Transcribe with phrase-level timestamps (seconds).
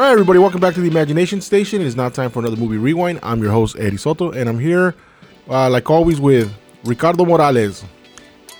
[0.00, 1.82] All right, everybody, welcome back to the Imagination Station.
[1.82, 3.20] It is now time for another movie rewind.
[3.22, 4.94] I'm your host, Eddie Soto, and I'm here,
[5.46, 6.50] uh, like always, with
[6.84, 7.84] Ricardo Morales.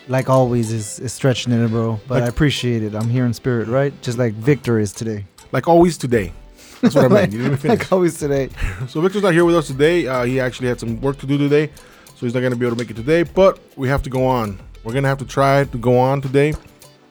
[0.07, 1.99] Like always, is, is stretching it, bro.
[2.07, 2.95] But Like- I appreciate it.
[2.95, 3.91] I'm here in spirit, right?
[4.03, 5.25] Just like Victor is today.
[5.51, 6.35] Like always today.
[6.83, 7.33] That's what I meant.
[7.33, 7.79] You didn't finish.
[7.79, 8.51] like always today.
[8.87, 10.07] So Victor's not here with us today.
[10.07, 11.71] Uh, he actually had some work to do today,
[12.05, 13.23] so he's not going to be able to make it today.
[13.23, 14.61] But we have to go on.
[14.85, 16.53] We're going to have to try to go on today.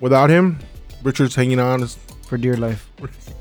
[0.02, 0.60] Without him,
[1.02, 1.88] Richard's hanging on.
[2.28, 2.92] For dear life.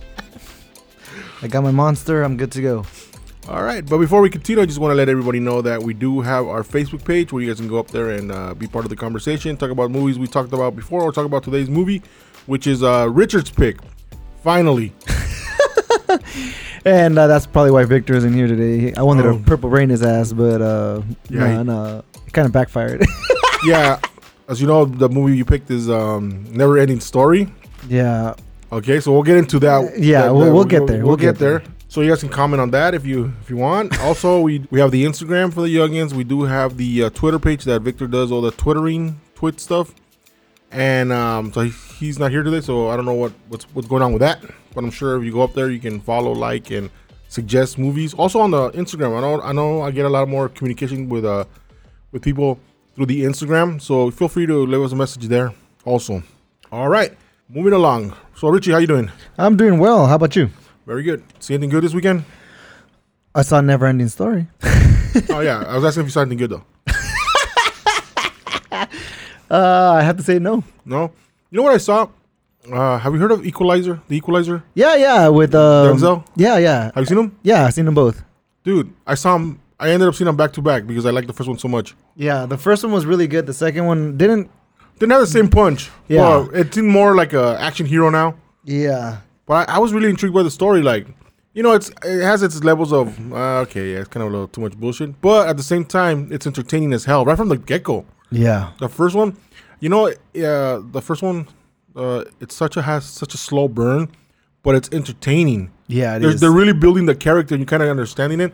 [1.42, 2.23] I got my monster.
[2.23, 2.84] I'm good to go.
[3.48, 5.95] All right, but before we continue, I just want to let everybody know that we
[5.95, 8.66] do have our Facebook page where you guys can go up there and uh, be
[8.66, 11.70] part of the conversation, talk about movies we talked about before, or talk about today's
[11.70, 12.02] movie,
[12.45, 13.78] which is uh, Richard's pick.
[14.42, 14.92] Finally,
[16.84, 18.95] And uh, that's probably why Victor isn't here today.
[18.95, 19.36] I wanted Oh.
[19.39, 23.05] to purple rain his ass, but uh, Yeah, nah, it kind of backfired.
[23.64, 23.98] yeah,
[24.48, 27.48] as you know, the movie you picked is um, Never Ending Story.
[27.89, 28.34] yeah,
[28.70, 29.98] Okay, so we'll get into that.
[29.98, 30.98] Yeah, that- we'll- that- we'll get there.
[30.98, 31.58] We'll, We'll get, get there.
[31.61, 31.69] there.
[31.91, 33.98] So you guys can comment on that if you if you want.
[34.02, 36.12] also, we we have the Instagram for the youngins.
[36.12, 39.94] We do have the uh, Twitter page that Victor does all the twittering, twit stuff.
[40.70, 43.89] And um, so he, he's not here today, so I don't know what what's what's
[43.89, 44.42] going on with that.
[44.74, 46.91] But I'm sure if you go up there, you can follow, like, and
[47.28, 48.12] suggest movies.
[48.12, 51.24] Also on the Instagram, I know I know I get a lot more communication with
[51.24, 51.44] uh
[52.12, 52.61] with people
[52.96, 53.80] through the Instagram.
[53.80, 55.55] So feel free to leave us a message there.
[55.86, 56.22] Also,
[56.70, 57.16] all right,
[57.48, 58.14] moving along.
[58.39, 59.11] So Richie, how you doing?
[59.36, 60.06] I'm doing well.
[60.06, 60.48] How about you?
[60.86, 61.25] Very good.
[61.41, 62.25] See anything good this weekend?
[63.34, 64.47] I saw Never Ending Story.
[65.30, 66.64] oh yeah, I was asking if you saw anything good though.
[69.50, 70.62] Uh, I have to say no.
[70.84, 71.11] No.
[71.50, 72.08] You know what I saw?
[72.70, 73.98] Uh, have you heard of Equalizer?
[74.06, 74.62] The Equalizer?
[74.75, 76.27] Yeah, yeah, with um, Denzel?
[76.36, 77.39] Yeah, yeah, Have you seen him?
[77.42, 77.64] yeah.
[77.64, 78.23] I've seen them both.
[78.62, 79.58] Dude, I saw him.
[79.80, 81.67] I ended up seeing them back to back because I liked the first one so
[81.67, 81.97] much.
[82.14, 83.47] Yeah, the first one was really good.
[83.47, 84.50] The second one didn't.
[84.98, 85.91] Didn't have the same punch.
[86.08, 86.46] Yeah.
[86.50, 88.34] But it seemed more like a action hero now.
[88.64, 90.82] Yeah, But I, I was really intrigued by the story.
[90.82, 91.06] Like,
[91.55, 94.33] you know, it's it has its levels of uh, okay, yeah, it's kind of a
[94.33, 95.20] little too much bullshit.
[95.23, 98.05] But at the same time, it's entertaining as hell right from the get go.
[98.30, 99.36] yeah, The first one,
[99.80, 101.48] you know, uh, the first one,
[101.96, 104.08] uh, it's such a has such a slow burn,
[104.62, 105.70] but it's entertaining.
[105.86, 106.17] yeah.
[106.17, 106.40] It They're, is.
[106.40, 108.52] they're really building the character, and you kind of understanding it,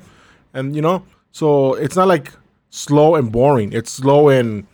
[0.53, 1.03] and you know,
[1.33, 2.33] so it's not like
[2.71, 3.73] slow and boring.
[3.73, 4.67] It's slow and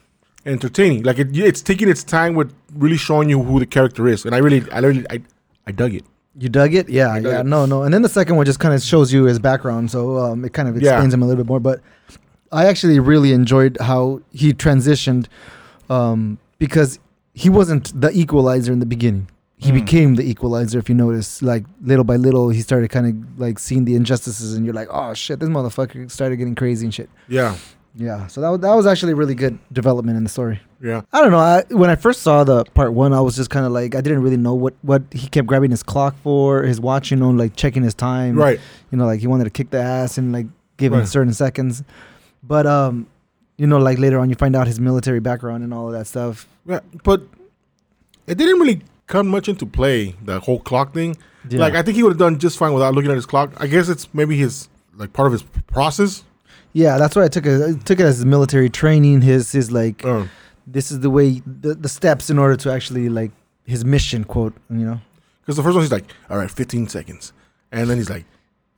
[0.47, 1.03] entertaining.
[1.03, 4.35] Like it, it's taking its time with really showing you who the character is, and
[4.35, 5.21] I really, I really, I,
[5.67, 6.05] I dug it.
[6.39, 6.89] You dug it?
[6.89, 7.41] Yeah, dug yeah.
[7.41, 7.47] it.
[7.47, 7.83] No, no.
[7.83, 10.53] And then the second one just kind of shows you his background, so um, it
[10.53, 10.93] kind of Yeah.
[10.93, 11.61] explains him a little bit more.
[11.61, 11.81] But
[12.53, 15.27] I actually really enjoyed how he transitioned
[15.89, 16.99] um, because
[17.35, 19.29] he wasn't the equalizer in the beginning.
[19.57, 19.75] He Mm.
[19.75, 20.79] became the equalizer.
[20.79, 24.55] If you notice, like little by little, he started kind of like seeing the injustices,
[24.55, 27.11] and you're like, oh shit, this motherfucker started getting crazy and shit.
[27.29, 27.57] Yeah,
[27.95, 28.27] Yeah.
[28.29, 30.61] So that was, that was actually really good development in the story.
[30.83, 31.39] yeah, I don't know.
[31.39, 34.01] I, when I first saw the part one, I was just kind of like, I
[34.01, 37.31] didn't really know what, what he kept grabbing his clock for, his watch, you know,
[37.31, 38.37] like checking his time.
[38.37, 38.61] right.
[38.91, 40.47] You know, like he wanted to kick the ass and like
[40.77, 41.09] give him Right.
[41.09, 41.83] certain seconds.
[42.43, 43.07] But, um,
[43.59, 46.07] you know, like later on, you find out his military background and all of that
[46.07, 46.49] stuff.
[46.67, 47.23] Yeah, but
[48.27, 50.15] it didn't really come much into play.
[50.25, 51.17] The whole clock thing.
[51.51, 53.53] Like I think he would have done just fine without looking at his clock.
[53.59, 56.23] I guess it's maybe his like part of his process.
[56.73, 57.63] Yeah, that's why I took it.
[57.63, 59.23] I took it as military training.
[59.23, 60.25] His his like Uh,
[60.67, 63.33] this is the way the, the steps in order to actually like
[63.65, 64.55] his mission quote.
[64.71, 65.01] You know.
[65.43, 67.33] Because the first one, he's like, all right, 15 seconds.
[67.73, 68.25] And then he's like,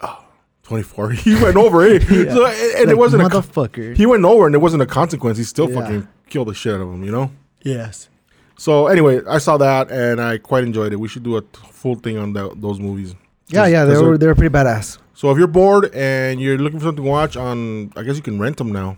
[0.00, 0.24] oh,
[0.62, 1.10] 24.
[1.26, 2.02] He went over it.
[2.10, 2.32] Yeah.
[2.34, 5.36] So, and and Like, it wasn't a, he went over and there wasn't a consequence.
[5.38, 5.80] He still Yeah.
[5.80, 7.30] fucking killed the shit out of him, you know?
[7.62, 8.08] yes.
[8.56, 10.96] So anyway, I saw that and I quite enjoyed it.
[11.00, 11.42] We should do a
[11.72, 13.14] full thing on tho- those movies.
[13.52, 14.98] Yeah, yeah, they were they're- they were pretty badass.
[15.14, 18.22] So if you're bored and you're looking for something to watch on, I guess you
[18.22, 18.96] can rent them now.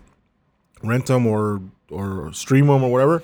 [0.82, 1.60] Rent them or,
[1.90, 3.22] or stream them or whatever.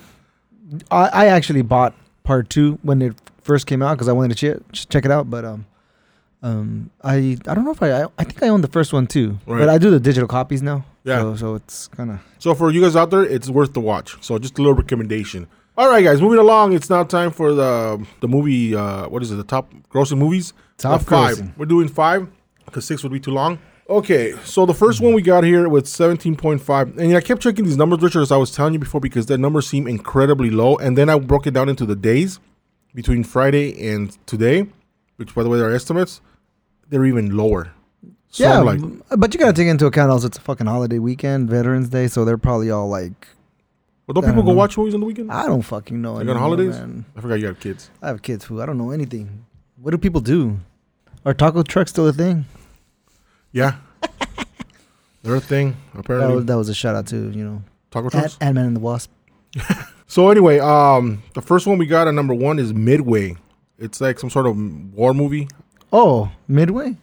[0.90, 4.60] I, I actually bought part two when it first came out because I wanted to
[4.72, 5.30] ch- check it out.
[5.30, 5.66] But um,
[6.42, 9.06] um, I I don't know if I I, I think I own the first one
[9.06, 9.38] too.
[9.46, 9.60] Right.
[9.60, 10.84] But I do the digital copies now.
[11.04, 11.20] Yeah.
[11.20, 14.16] So, so it's kind of So for you guys out there, it's worth the watch.
[14.22, 15.46] So just a little recommendation.
[15.78, 16.72] All right, guys, moving along.
[16.74, 18.74] It's now time for the the movie.
[18.74, 19.36] Uh, what is it?
[19.36, 20.52] The top grossing movies.
[20.80, 21.56] Top five.
[21.58, 22.28] We're doing five
[22.64, 23.58] because six would be too long.
[23.88, 27.42] Okay, so the first one we got here with seventeen point five, and I kept
[27.42, 30.48] checking these numbers, Richard, as I was telling you before, because the numbers seem incredibly
[30.50, 30.76] low.
[30.76, 32.38] And then I broke it down into the days
[32.94, 34.68] between Friday and today,
[35.16, 36.20] which, by the way, are estimates.
[36.88, 37.72] They're even lower.
[38.28, 38.58] So yeah.
[38.60, 38.80] Like,
[39.18, 42.24] but you gotta take into account also it's a fucking holiday weekend, Veterans Day, so
[42.24, 43.26] they're probably all like,
[44.06, 44.58] well, don't I people don't go know.
[44.58, 45.32] watch movies on the weekend?
[45.32, 46.14] I don't fucking know.
[46.14, 46.78] Like on holidays?
[46.78, 47.04] man.
[47.16, 47.90] I forgot you have kids.
[48.00, 49.46] I have kids who I don't know anything.
[49.82, 50.60] What do people do?
[51.24, 52.46] Are taco trucks still a thing?
[53.52, 53.76] Yeah.
[55.22, 56.36] They're a thing, That apparently.
[56.36, 58.40] was, that was a shout out to you know Taco Ant trucks.
[58.40, 59.10] Man and the Wasp.
[60.06, 63.36] So anyway, um, the first one we got at number one is Midway.
[63.78, 64.56] It's like some sort of
[64.92, 65.46] war movie.
[65.92, 66.96] Oh, Midway.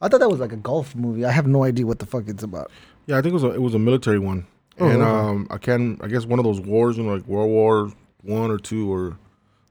[0.00, 1.24] I thought that was like a golf movie.
[1.24, 2.70] I have no idea what the fuck it's about.
[3.06, 4.46] Yeah, I think it was a, it was a military one,
[4.78, 5.10] Oh, and okay.
[5.10, 8.52] um, I can I guess one of those wars, you know, like World War One
[8.52, 9.18] or two or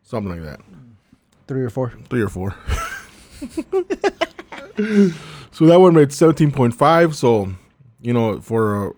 [0.02, 0.60] something like that,
[1.48, 1.94] Three or four.
[2.10, 2.54] three or four.
[5.52, 7.16] so that one made seventeen point five.
[7.16, 7.54] So,
[8.02, 8.94] you know, for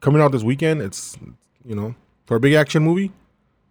[0.00, 1.16] coming out this weekend, it's
[1.64, 1.94] you know
[2.26, 3.12] for a big action movie,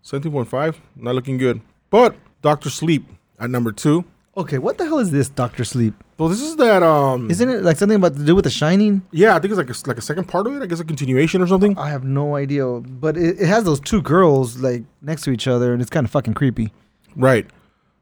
[0.02, 1.62] seventeen point five, not looking good.
[1.90, 3.06] But Doctor Sleep
[3.40, 4.06] at number two.
[4.38, 5.94] Okay, what the hell is this Doctor Sleep?
[6.18, 9.02] So this is that um Isn't it like something about to do with The Shining?
[9.12, 10.86] yeah I think it's like a, like a second part of it I guess a
[10.86, 14.84] continuation or something I have no idea, but it, it has those two girls like
[15.02, 16.72] next to each other, and it's kind of fucking creepy.
[17.16, 17.48] right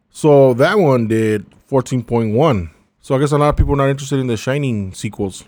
[0.10, 2.70] so that one did 14.1
[3.02, 5.46] so I guess a lot of people are not interested in the Shining sequels.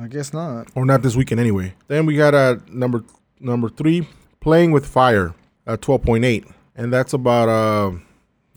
[0.00, 0.68] I guess not.
[0.74, 1.74] or not this weekend anyway.
[1.86, 3.04] Then we got at number
[3.38, 4.08] number three
[4.40, 5.34] playing with fire
[5.66, 7.96] at 12.8 and that's about uh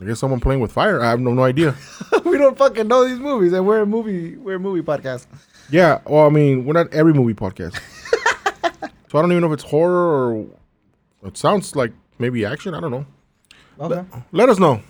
[0.01, 1.01] I guess someone playing with fire?
[1.01, 1.75] I have no, no idea.
[2.25, 5.25] We don't fucking know these movies, and we're a movie, we're a movie podcast.
[5.69, 7.79] yeah well I mean we're not every movie podcast.
[9.09, 10.45] So I don't even know if it's horror or
[11.23, 13.05] it sounds like maybe action I don't know.
[13.79, 14.03] Okay.
[14.31, 14.81] let us know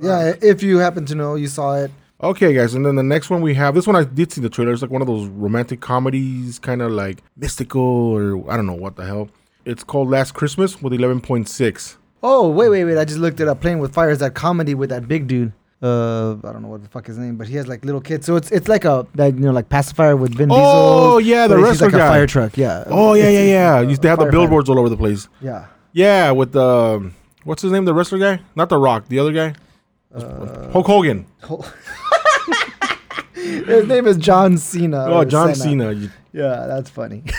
[0.00, 1.90] Yeah, if you happen to know, you saw it.
[2.22, 4.48] Okay, guys, and then the next one we have this one I did see the
[4.48, 4.72] trailer.
[4.72, 8.72] It's like one of those romantic comedies, kind of like mystical or I don't know
[8.72, 9.28] what the hell.
[9.66, 11.98] It's called Last Christmas with eleven point six.
[12.22, 12.96] Oh, wait, wait, wait!
[12.98, 13.60] I just looked it up.
[13.60, 15.52] Playing with Fire is that comedy with that big dude.
[15.82, 18.24] Uh, I don't know what the fuck his name, but he has like little kids.
[18.24, 20.64] So it's it's like a that you know like pacifier with Vin Diesel.
[20.64, 22.08] Oh yeah, the wrestler like a guy.
[22.08, 22.56] fire truck.
[22.56, 22.84] Yeah.
[22.86, 23.80] oh yeah, yeah, yeah.
[23.82, 25.28] Used to have the billboards all over the place.
[25.42, 25.66] Yeah.
[25.92, 27.14] Yeah, with the um,
[27.44, 29.54] what's his name, the wrestler guy, not the Rock, the other guy,
[30.16, 31.26] Uh, Hulk Hogan.
[33.34, 35.04] his name is John Cena.
[35.08, 35.92] oh, John Senna.
[35.94, 36.12] Cena.
[36.32, 37.22] Yeah, that's funny.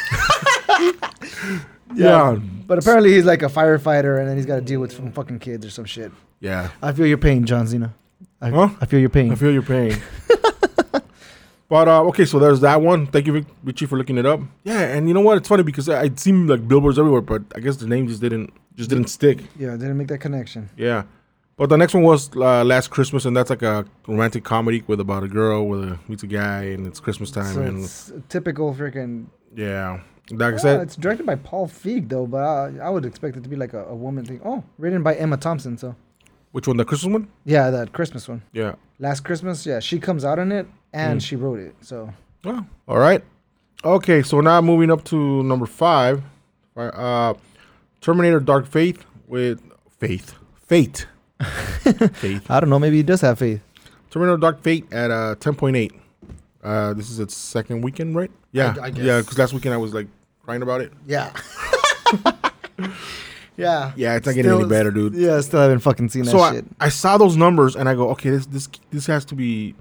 [1.96, 2.38] Yeah,
[2.68, 5.40] But apparently he's like a firefighter, and then he's got to deal with some fucking
[5.40, 6.12] kids or some shit.
[6.40, 6.70] yeah.
[6.82, 7.94] I feel your pain, John Cena.
[8.40, 8.70] I, Huh?
[8.80, 9.32] I feel your pain.
[9.32, 9.98] I feel your pain.
[11.70, 13.08] but uh, okay, so there's that one.
[13.08, 14.42] Thank you, Richie, for looking it up.
[14.64, 15.38] Yeah, and you know what?
[15.38, 18.22] It's funny because I- I'd seen like billboards everywhere, but I guess the name just
[18.22, 19.40] didn't just didn't stick.
[19.58, 20.70] yeah, didn't make that connection.
[20.78, 21.04] Yeah,
[21.57, 25.00] but the next one was uh, Last Christmas, and that's like a romantic comedy with
[25.00, 28.12] about a girl with a meets a guy, and it's Christmas time, So and it's
[28.30, 29.25] typical freaking.
[29.56, 30.01] yeah,
[30.31, 33.44] like I said, it's directed by Paul Feig though, but I, I would expect it
[33.44, 34.39] to be like a, a woman thing.
[34.45, 35.77] Oh, written by Emma Thompson.
[35.77, 35.95] So
[36.51, 36.77] which one?
[36.77, 37.27] The Christmas one?
[37.45, 38.42] yeah, that Christmas one.
[38.54, 38.75] Yeah.
[39.00, 41.24] Last Christmas, yeah, she comes out in it and Mm.
[41.24, 41.75] she wrote it.
[41.81, 42.12] So
[42.45, 43.24] Oh, all right.
[43.83, 46.24] Okay, so now moving up to number five,
[46.75, 47.33] uh,
[48.01, 49.62] Terminator: Dark Faith with
[50.00, 50.33] Faith,
[50.65, 51.07] Fate,
[51.44, 52.45] Faith.
[52.50, 52.80] I don't know.
[52.80, 53.62] Maybe he does have faith.
[54.10, 55.94] Terminator: Dark Fate at uh, ten point eight.
[56.63, 58.31] Uh, this is its second weekend, right?
[58.51, 58.92] Yeah, I yeah.
[58.92, 59.24] guess.
[59.24, 60.07] Because last weekend I was like
[60.44, 60.92] crying about it.
[61.06, 61.31] Yeah.
[63.57, 63.92] yeah.
[63.95, 65.13] Yeah, it's not getting any better, dude.
[65.13, 66.66] Yeah, still haven't fucking seen that So I, shit.
[66.80, 69.75] I saw those numbers and I go, okay, this this this has to be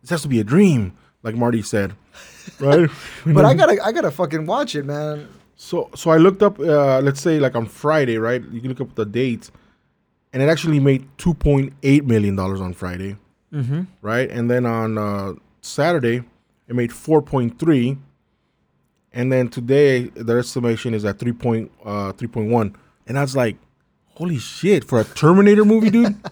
[0.00, 1.94] this has to be a dream, like Marty said,
[2.60, 2.88] right?
[3.26, 5.28] But I gotta, I gotta fucking watch it, man.
[5.56, 8.42] So so I looked up, uh, let's say like on Friday, right?
[8.50, 9.50] You can look up the dates,
[10.32, 13.16] and it actually made two point eight million dollars on Friday,
[13.52, 13.82] Mm-hmm.
[14.00, 14.30] right?
[14.30, 16.22] And then on uh, Saturday,
[16.68, 17.98] it made four point three,
[19.12, 22.74] and then today their estimation is at three point uh, three point one,
[23.06, 23.56] and I was like,
[24.14, 26.16] holy shit, for a Terminator movie, dude.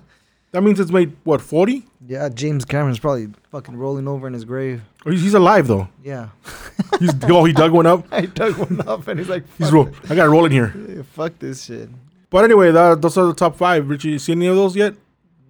[0.53, 1.85] That means it's made what forty?
[2.05, 4.83] Yeah, James Cameron's probably fucking rolling over in his grave.
[5.07, 5.87] Oh, He's he's alive though.
[6.03, 6.31] Yeah.
[6.99, 8.05] He's oh he dug one up.
[8.13, 9.89] I dug one up and he's like, He's roll.
[10.09, 10.75] I got to roll in here.
[10.89, 11.07] it.
[11.07, 11.89] fuck this shit.
[12.31, 13.89] But anyway, that, those are the top five.
[13.89, 14.95] Richie, you see any of those yet?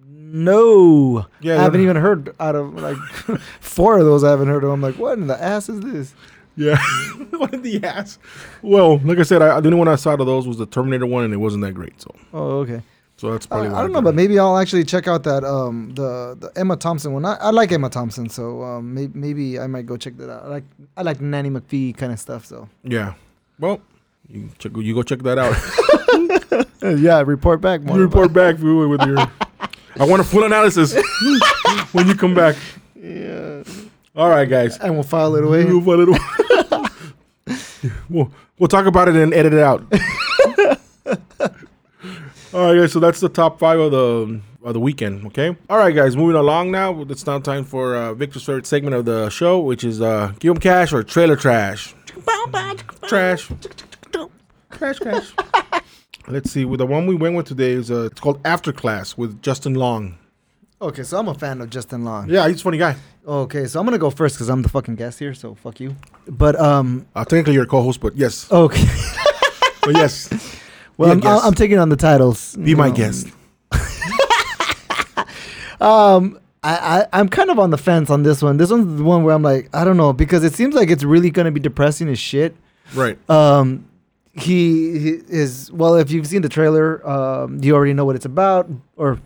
[0.07, 1.25] No.
[1.41, 2.97] Yeah, I haven't even heard out of like
[3.59, 4.69] four of those I haven't heard of.
[4.71, 6.13] I'm like, what in the ass is this?
[6.55, 6.77] Yeah,
[7.31, 8.17] what in the ass?
[8.61, 11.05] Well, like I said, I, the only one I saw of those was the Terminator
[11.05, 11.99] one, and it wasn't that great.
[12.01, 12.81] So, Oh, okay.
[13.17, 13.67] so that's I, probably.
[13.69, 16.75] I why don't know, but maybe I'll actually check out that um the the Emma
[16.77, 17.25] Thompson one.
[17.25, 20.43] I, I like Emma Thompson, so um maybe, maybe I might go check that out.
[20.43, 20.63] I like
[20.97, 22.45] I like Nanny McPhee kind of stuff.
[22.45, 23.13] So yeah.
[23.59, 23.81] Well,
[24.29, 24.71] you check.
[24.75, 25.55] You go check that out.
[26.81, 27.81] yeah, report back.
[27.85, 29.17] you report back with with your.
[29.99, 30.95] I want a full analysis
[31.91, 32.55] when you come back.
[32.95, 33.63] Yeah,
[34.15, 34.77] All right, guys.
[34.79, 35.65] and we'll file it away.
[35.65, 36.17] Move a little.
[38.09, 39.83] we'll, we'll talk about it and edit it out.
[42.53, 42.91] All right, guys.
[42.91, 45.25] So that's the top five of the of the weekend.
[45.27, 45.55] Okay.
[45.69, 46.15] All right, guys.
[46.17, 47.01] Moving along now.
[47.03, 50.51] It's now time for uh, Victor's favorite segment of the show, which is uh, give
[50.55, 51.95] 'em cash or trailer trash.
[53.07, 53.47] Trash.
[54.71, 55.31] Trash, trash.
[56.27, 56.65] Let's see.
[56.65, 59.73] With the one we went with today is uh, it's called After Class with Justin
[59.75, 60.17] Long.
[60.81, 62.29] Okay, so I'm a fan of Justin Long.
[62.29, 62.95] Yeah, he's a funny guy.
[63.27, 65.33] Okay, so I'm gonna go first because I'm the fucking guest here.
[65.33, 65.95] So fuck you.
[66.27, 68.83] But um, Uh, technically, you're a co-host, but yes, okay.
[69.81, 70.29] but yes,
[70.97, 71.21] Well, I'm.
[71.25, 72.55] I'm taking on the titles.
[72.55, 72.95] be my know.
[72.95, 73.27] guest.
[75.79, 76.75] Um, I,
[77.11, 78.57] I I'm kind of on the fence on this one.
[78.57, 81.03] This one's the one where I'm like, I don't know, because it seems like it's
[81.03, 82.55] really gonna be depressing as shit.
[82.93, 83.17] Right.
[83.29, 83.85] Um,
[84.33, 85.95] he, he is well.
[85.95, 89.19] If you've seen the trailer, um, you already know what it's about, or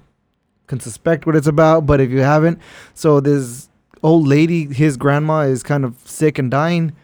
[0.67, 1.85] can suspect what it's about.
[1.85, 2.59] But if you haven't,
[2.93, 3.69] so this
[4.01, 6.95] old lady, his grandma, is kind of sick and dying,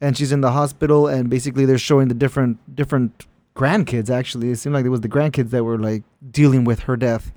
[0.00, 1.06] and she's in the hospital.
[1.06, 4.10] And basically, they're showing the different different grandkids.
[4.10, 7.32] Actually, it seemed like it was the grandkids that were like dealing with her death.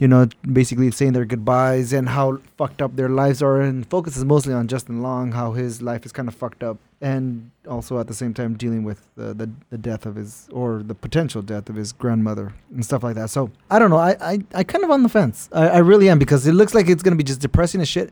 [0.00, 4.24] You know, basically saying their goodbyes and how fucked up their lives are, and focuses
[4.24, 8.06] mostly on Justin Long, how his life is kind of fucked up, and also at
[8.06, 11.68] the same time dealing with the, the, the death of his or the potential death
[11.68, 13.28] of his grandmother and stuff like that.
[13.28, 13.98] So I don't know.
[13.98, 15.50] I I, I kind of on the fence.
[15.52, 18.10] I, I really am because it looks like it's gonna be just depressing as shit,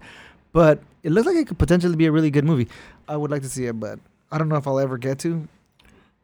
[0.52, 2.68] but it looks like it could potentially be a really good movie.
[3.08, 3.98] I would like to see it, but
[4.30, 5.48] I don't know if I'll ever get to.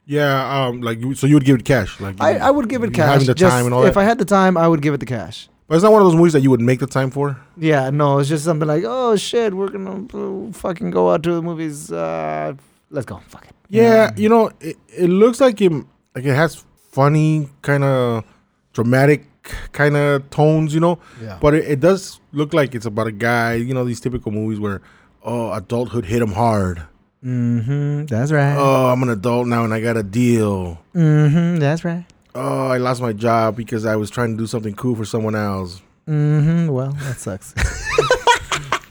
[0.05, 0.67] Yeah.
[0.67, 0.83] Um.
[0.83, 1.99] Like so, you would give it cash.
[2.01, 3.09] Like I, I would give it cash.
[3.13, 4.01] Having the just- time and all if that.
[4.01, 5.49] I had the time, I would give it the cash.
[5.67, 7.39] But it's not one of those movies that you would make the time for.
[7.57, 10.07] Yeah, no, it's just something like, oh shit, we're gonna
[10.49, 11.91] uh, fucking go out to the movies.
[11.91, 12.55] Uh,
[12.91, 13.21] let's go.
[13.29, 13.55] Fuck it.
[13.69, 14.13] Yeah.
[14.17, 15.73] You know, it, it looks like it
[16.15, 18.25] like it has funny kind of
[18.73, 19.27] dramatic
[19.73, 20.75] kind of tones.
[20.75, 20.99] You know.
[21.23, 21.39] Yeah.
[21.41, 24.61] But it, it does look like it's about a guy, you know, these typical movies
[24.61, 24.83] where,
[25.23, 26.83] oh, adulthood hit him hard.
[27.25, 28.05] Mm-hmm.
[28.05, 28.55] That's right.
[28.55, 30.79] Oh, I'm an adult now and I got a deal.
[30.95, 31.57] mm-hmm.
[31.57, 32.05] That's right.
[32.37, 35.37] Oh, I lost my job because I was trying to do something cool for someone
[35.37, 35.81] else.
[36.09, 36.69] Mm-hmm.
[36.69, 37.55] Well, that sucks.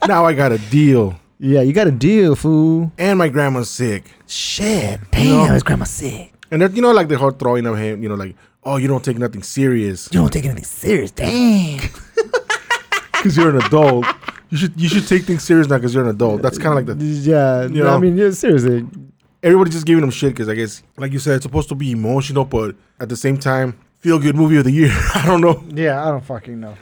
[0.08, 1.20] now I got a deal.
[1.40, 2.94] yeah, you got a deal, fool.
[2.98, 4.06] And my grandma's sick.
[4.28, 5.02] Shit.
[5.18, 5.46] You know?
[5.46, 6.34] his grandma's sick.
[6.52, 8.88] And that, you know, like the whole throwing of him, you know, like, oh, you
[8.88, 11.12] don't take nothing serious You don't take anything serious.
[11.12, 11.80] Damn.
[13.12, 14.06] because you're an adult.
[14.52, 16.42] You should you should take things serious now because you're an adult.
[16.42, 17.64] That's kind of like the yeah.
[17.64, 17.96] You know?
[17.96, 18.86] I mean, yeah, seriously.
[19.44, 21.92] Everybody's just giving him shit because I guess, like you said, it's supposed to be
[21.92, 24.92] emotional, but at the same time, feel good movie of the year.
[25.16, 25.64] I don't know.
[25.70, 26.76] Yeah, I don't fucking know.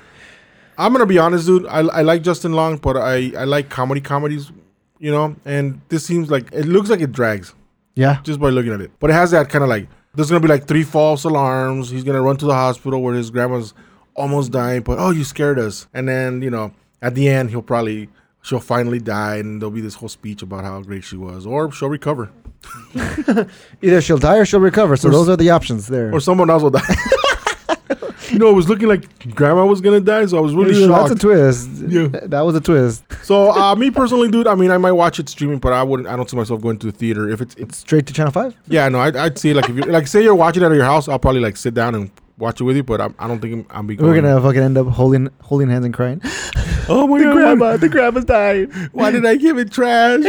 [0.78, 1.66] I'm gonna be honest, dude.
[1.68, 4.52] I, I like Justin Long, but I, I like comedy comedies,
[5.00, 5.36] you know.
[5.46, 7.54] And this seems like it looks like it drags
[7.96, 8.20] Yeah.
[8.24, 8.92] just by looking at it.
[9.00, 11.90] But it has that kind of like there's gonna be like three false alarms.
[11.90, 13.74] He's gonna run to the hospital where his grandma's
[14.16, 15.88] almost dying, but oh, you scared us.
[15.94, 18.10] And then you know at the end he'll probably
[18.42, 21.72] she'll finally die, and there'll be this whole speech about how great she was, or
[21.72, 22.30] she'll recover,
[23.82, 24.96] Either she'll die or she'll recover.
[24.96, 26.14] So Or those are the options there.
[26.14, 26.82] or someone else will die.
[28.30, 30.88] you know, it was looking like grandma was gonna die, so I was really Yeah,
[30.88, 31.10] shocked.
[31.10, 31.70] That's a twist.
[31.88, 32.08] Yeah.
[32.24, 33.04] That was a twist.
[33.24, 36.08] So uh, me personally, dude, I mean, I might watch it streaming, but I wouldn't.
[36.08, 37.30] I don't see myself going to the theater.
[37.30, 38.56] If it's, it's Straight to Channel 5?
[38.68, 40.86] yeah, no, I'd, I'd see like if you like say you're watching it at your
[40.86, 42.84] house, I'll probably like sit down and watch it with you.
[42.84, 43.98] But I'm, I don't think I'm, I'm be.
[43.98, 46.22] We're gonna fucking end up holding holding hands and crying.
[46.90, 47.34] Oh my the god!
[47.36, 48.72] grandma, the grandma's dying.
[48.92, 50.22] Why did I give it trash?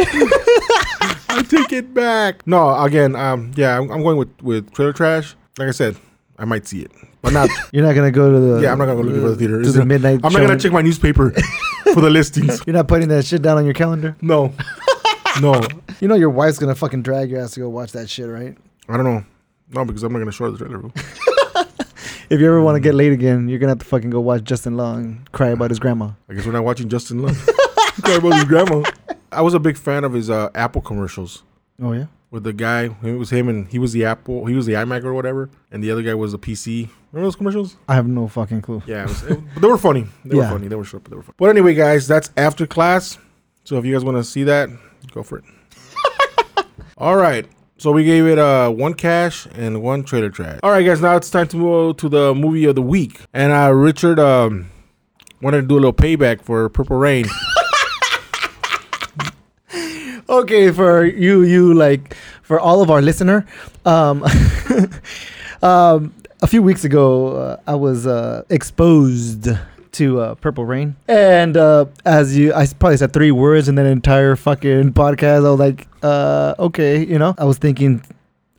[1.29, 2.47] I take it back.
[2.47, 5.35] No, again, um, yeah, I'm, I'm going with with trailer trash.
[5.59, 5.97] Like I said,
[6.39, 6.93] I might see it,
[7.23, 7.49] but not.
[7.73, 9.55] You're not gonna go to the Yeah, I'm not gonna go looking for the theater.
[9.55, 10.21] to It's the gonna- midnight.
[10.25, 10.59] I'm not gonna showing.
[10.61, 11.31] check my newspaper
[11.95, 12.61] for the listings.
[12.67, 14.17] You're not putting that shit down on your calendar.
[14.21, 14.53] No,
[15.41, 15.61] no,
[16.01, 18.57] You know your wife's gonna fucking drag your ass to go watch that shit, right?
[18.89, 19.25] I don't know.
[19.75, 20.79] No, because I'm not gonna show her the trailer.
[20.79, 20.93] bro.
[22.33, 24.43] If you ever want to get late again, you're gonna have to fucking go watch
[24.45, 26.13] Justin Long cry about his grandma.
[26.31, 27.35] I guess we're not watching Justin Long.
[28.03, 28.83] cry about his grandma.
[29.31, 31.43] I was a big fan of his uh, Apple commercials
[31.83, 32.07] Oh yeah.
[32.31, 32.85] with the guy.
[33.03, 34.47] It was him, and he was the Apple.
[34.47, 36.89] He was the iMac or whatever, and the other guy was the PC.
[37.13, 37.77] Remember those commercials?
[37.87, 38.83] I have no fucking clue.
[38.87, 40.07] Yeah, it was, it- they were funny.
[40.25, 40.45] They Yeah.
[40.51, 40.69] were funny.
[40.69, 41.35] They were short, but they were funny.
[41.37, 43.19] But anyway, guys, that's after class.
[43.65, 44.71] So if you guys want to see that,
[45.13, 45.45] go for it.
[46.97, 47.47] All right.
[47.83, 50.61] So we gave it uh, one cash and one trailer trash.
[50.63, 51.01] All right, guys.
[51.01, 53.19] Now it's time to move to the movie of the week.
[53.35, 54.71] And uh, Richard um,
[55.41, 57.27] wanted to do a little payback for Purple Rain.
[60.29, 63.45] Okay, for you, you like for all of our listener,
[63.85, 64.25] um,
[65.63, 69.49] um, a few weeks ago, uh, I was uh, exposed
[69.93, 73.87] to uh, Purple Rain, and uh, as you, I probably said three words in that
[73.87, 75.47] entire fucking podcast.
[75.47, 78.03] I was like, uh, okay, you know, I was thinking.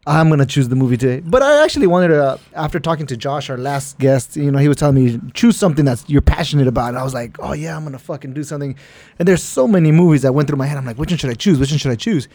[0.06, 2.24] I'm gonna choose the movie today, but I actually wanted to.
[2.24, 5.56] Uh, after talking to Josh, our last guest, you know, he was telling me choose
[5.56, 6.90] something that's you're passionate about.
[6.90, 8.76] And I was like, oh yeah, I'm gonna fucking do something.
[9.18, 10.78] And there's so many movies that went through my head.
[10.78, 11.58] I'm like, which one should I choose?
[11.58, 12.28] Which one should I choose?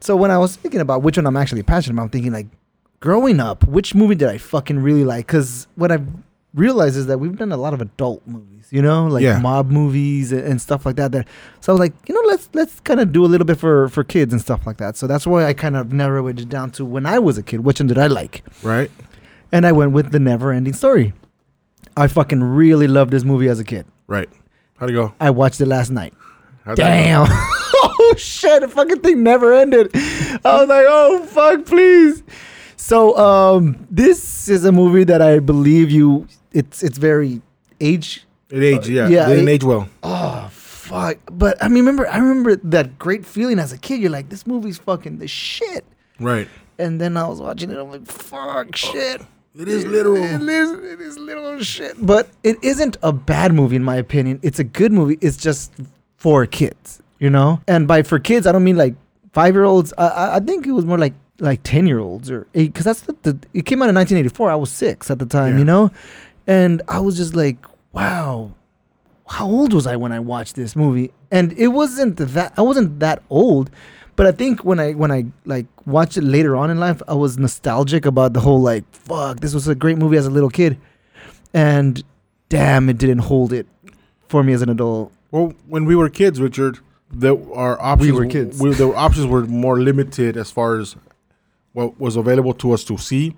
[0.00, 2.48] So when I was thinking about which one I'm actually passionate about, I'm thinking like,
[2.98, 5.28] growing up, which movie did I fucking really like?
[5.28, 6.08] Because what I've
[6.56, 9.38] realized is that we've done a lot of adult movies, you know, like Yeah.
[9.38, 11.12] mob movies and, and stuff like that.
[11.12, 11.28] That
[11.60, 13.88] so I was like, you know, let's let's kind of do a little bit for
[13.88, 14.96] for kids and stuff like that.
[14.96, 17.60] So that's why I kind of narrowed it down to when I was a kid,
[17.60, 18.42] which one did I like?
[18.64, 18.90] right?
[19.52, 21.12] And I went with the Never Ending Story.
[21.96, 23.86] I fucking really loved this movie as a kid.
[24.08, 24.28] Right.
[24.78, 25.14] How'd it go?
[25.20, 26.12] I watched it last night.
[26.64, 26.76] How'd?
[26.76, 27.26] Damn.
[27.30, 29.90] oh shit, the fucking thing never ended.
[29.94, 32.22] I was like, oh fuck, please.
[32.76, 37.40] So um this is a movie that I believe you it's it's very
[37.80, 39.04] age It aged, yeah.
[39.04, 39.88] Uh, yeah, It didn't age well.
[40.02, 41.16] Oh fuck!
[41.32, 44.00] But I mean, remember, I remember that great feeling as a kid.
[44.00, 45.84] You're like, this movie's fucking the shit.
[46.20, 46.48] Right.
[46.78, 47.76] And then I was watching it.
[47.78, 49.20] I'm like, fuck, oh, shit.
[49.58, 50.16] It is literal.
[50.22, 51.94] It is, it is literal shit.
[52.04, 54.38] But it isn't a bad movie, in my opinion.
[54.42, 55.16] It's a good movie.
[55.22, 55.72] It's just
[56.18, 57.60] for kids, you know?
[57.66, 58.94] And by for kids, I don't mean like
[59.32, 59.92] five year olds.
[59.98, 62.72] I- I, I think it was more like like 10 year olds or eight.
[62.72, 64.50] Because that's the, the, it came out in 1984.
[64.50, 65.58] I was six at the time, Yeah.
[65.60, 65.90] you know?
[66.46, 67.58] And I was just like,
[67.92, 68.52] wow,
[69.28, 71.12] how old was I when I watched this movie?
[71.30, 73.70] And it wasn't that, I wasn't that old.
[74.16, 77.12] But I think when I when I like watched it later on in life, I
[77.12, 80.48] was nostalgic about the whole like fuck, this was a great movie as a little
[80.48, 80.78] kid,
[81.52, 82.02] and
[82.48, 83.66] damn, it didn't hold it
[84.28, 85.12] for me as an adult.
[85.30, 86.78] Well, when we were kids, Richard,
[87.10, 88.58] there our options were kids.
[88.58, 90.96] We, the options were more limited as far as
[91.74, 93.36] what was available to us to see,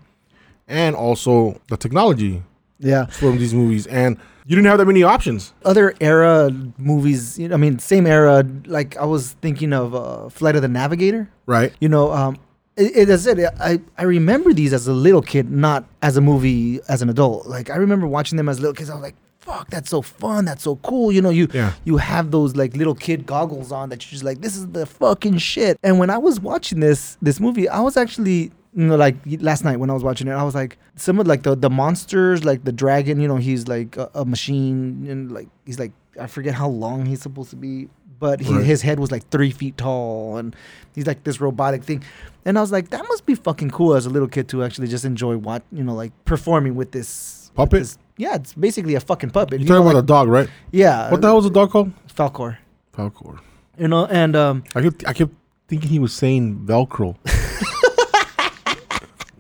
[0.68, 2.44] and also the technology
[2.80, 3.86] Yeah, from these movies.
[3.86, 4.16] And
[4.46, 5.52] you didn't have that many options.
[5.64, 7.38] other era movies.
[7.38, 8.44] You know, I mean, same era.
[8.66, 11.28] Like I was thinking of uh, Flight of the Navigator.
[11.46, 11.72] Right.
[11.80, 12.38] You know, um,
[12.76, 16.16] it, it, as I said, I, I remember these as a little kid, not as
[16.16, 17.46] a movie as an adult.
[17.46, 18.88] Like I remember watching them as little kids.
[18.90, 20.44] I was like, "Fuck, that's so fun.
[20.44, 21.72] That's so cool." You know, you Yeah.
[21.84, 24.86] you have those like little kid goggles on that you're just like, "This is the
[24.86, 28.96] fucking shit." And when I was watching this this movie, I was actually you know
[28.96, 31.54] like last night when I was watching it, I was like, some of like the
[31.56, 33.20] the monsters, like the dragon.
[33.20, 37.06] You know, he's like a, a machine and like he's like I forget how long
[37.06, 37.88] he's supposed to be.
[38.20, 38.64] But he, Right.
[38.66, 40.54] his head was like three feet tall, and
[40.94, 42.02] he's like this robotic thing.
[42.44, 44.88] And I was like, that must be fucking cool as a little kid to actually
[44.88, 47.80] just enjoy what you know, like performing with this Puppet?
[47.80, 49.60] this- yeah, it's basically a fucking puppet.
[49.60, 50.48] You're You know, talking about like- the dog, right?
[50.72, 51.10] yeah.
[51.12, 51.92] What the hell was the dog called?
[52.12, 52.56] Falkor.
[52.92, 53.38] Falkor.
[53.78, 55.32] You know, and um, I kept I kept
[55.68, 57.14] thinking he was saying Velcro.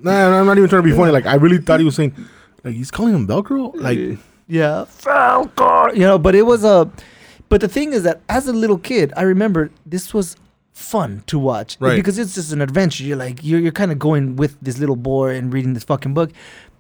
[0.02, 1.12] nah, I'm not even trying to be funny.
[1.12, 2.14] Like I really thought he was saying,
[2.64, 3.72] like he's calling him Velcro.
[3.74, 5.94] Like yeah, Falkor.
[5.94, 6.90] You know, but it was a.
[7.48, 10.36] but the thing is that as a little kid, I remember this was
[10.72, 11.96] fun to watch Right.
[11.96, 13.02] because it's just an adventure.
[13.04, 16.14] You're like you're you're kind of going with this little boy and reading this fucking
[16.14, 16.30] book.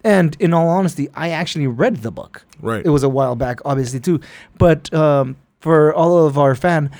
[0.04, 2.44] And in all honesty, I actually read the book.
[2.62, 2.84] right.
[2.86, 4.20] It was a while back, obviously too.
[4.56, 6.90] But um, for all of our fan,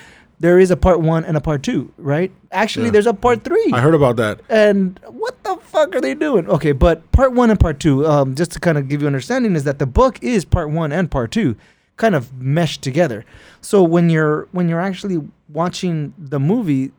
[0.40, 2.30] there is a part one and a part two, right?
[2.52, 2.92] Actually, Yeah.
[2.92, 3.70] there's a part three.
[3.72, 4.40] I heard about that.
[4.48, 6.48] And what the fuck are they doing?
[6.48, 9.56] Okay, but part one and part two, um, just to kind of give you understanding,
[9.56, 11.56] is that the book is part one and part two,
[11.96, 13.24] kind of meshed together.
[13.60, 16.92] So when you're when you're actually watching the movie,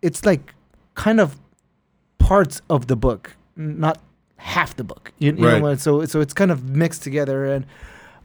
[0.00, 0.54] it's like
[0.94, 1.36] kind of
[2.18, 3.98] parts of the book, not
[4.38, 5.12] half the book.
[5.18, 5.58] You, you Right.
[5.58, 5.80] know what?
[5.80, 7.66] So so it's kind of mixed together, and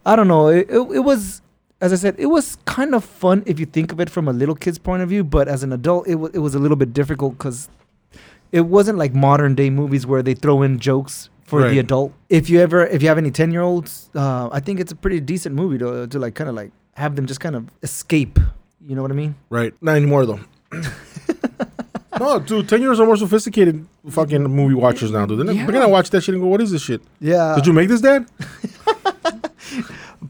[0.06, 0.48] I don't know.
[0.48, 1.42] It, it, it was.
[1.82, 4.32] As I said, it was kind of fun if you think of it from a
[4.32, 6.76] little kid's point of view, but as an adult, it, wa it was a little
[6.76, 7.68] bit difficult because
[8.52, 11.70] it wasn't like modern day movies where they throw in jokes for Right.
[11.70, 12.12] the adult.
[12.28, 14.96] If you ever, if you have any ten year olds, uh, I think it's a
[14.96, 18.38] pretty decent movie to to like kind of like have them just kind of escape.
[18.86, 19.34] You know what I mean?
[19.50, 19.74] Right.
[19.82, 20.40] Not anymore though.
[22.20, 25.38] no, dude, ten years are more sophisticated fucking movie watchers now, dude.
[25.46, 25.64] They're, Yeah.
[25.66, 27.02] they're gonna watch that shit and go, "What is this shit?
[27.20, 27.54] Yeah.
[27.56, 28.26] Did you make this, Dad?"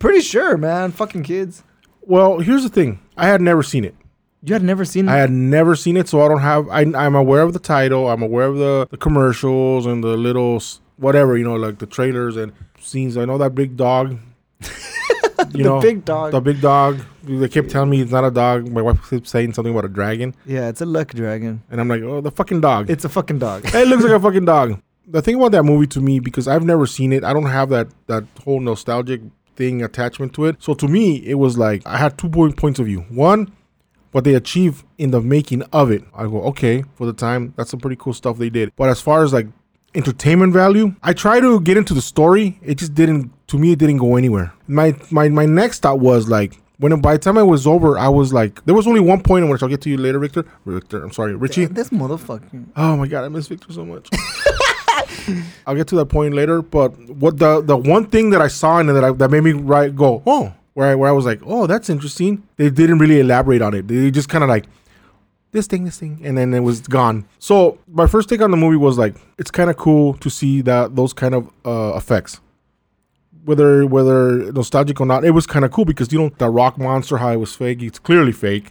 [0.02, 0.90] Pretty sure, man.
[0.92, 1.62] Fucking kids.
[2.02, 2.98] Well, here's the thing.
[3.16, 3.94] I had never seen it.
[4.42, 5.08] You had never seen.
[5.08, 5.12] It.
[5.12, 6.68] I had never seen it, so I don't have.
[6.68, 8.10] I, I'm aware of the title.
[8.10, 11.86] I'm aware of the, the commercials and the little s- whatever you know, like the
[11.86, 13.16] trailers and scenes.
[13.16, 14.18] I know that big dog.
[15.54, 16.30] You the know, big dog.
[16.32, 17.00] the big dog.
[17.24, 18.70] They kept telling me it's not a dog.
[18.70, 21.62] My wife kept saying something about a dragon, yeah, it's a luck dragon.
[21.68, 22.88] and I'm like, oh, the fucking dog.
[22.88, 23.62] It's a fucking dog.
[23.74, 24.80] it looks like a fucking dog.
[25.08, 27.70] The thing about that movie to me, because I've never seen it, I don't have
[27.70, 29.20] that that whole nostalgic
[29.56, 30.56] thing attachment to it.
[30.62, 33.00] So to me, it was like I had two point points of view.
[33.08, 33.52] One,
[34.12, 36.04] what they achieved in the making of it.
[36.14, 38.72] I go, okay, for the time, that's some pretty cool stuff they did.
[38.76, 39.46] But as far as like
[39.94, 42.58] entertainment value, I try to get into the story.
[42.62, 43.30] It just didn't.
[43.48, 44.52] To me, it didn't go anywhere.
[44.66, 46.58] My my my next thought was like.
[46.78, 49.44] When by the time I was over, I was like, there was only one point
[49.44, 50.44] in which I'll get to you later, Victor.
[50.66, 51.66] Victor, I'm sorry, Richie.
[51.66, 52.66] this motherfucker.
[52.74, 54.08] Oh my god, I miss Victor so much.
[55.66, 58.78] I'll get to that point later, but what the the one thing that I saw
[58.78, 61.40] and that I, that made me right go oh where I, where I was like
[61.44, 62.42] oh that's interesting.
[62.56, 63.88] They didn't really elaborate on it.
[63.88, 64.66] They just kind of like
[65.52, 67.26] this thing, this thing, and then it was gone.
[67.38, 70.62] So my first take on the movie was like it's kind of cool to see
[70.62, 72.40] that those kind of uh, effects.
[73.44, 76.78] Whether whether nostalgic or not, it was kind of cool because you know the rock
[76.78, 77.82] monster how it was fake.
[77.82, 78.70] It's clearly fake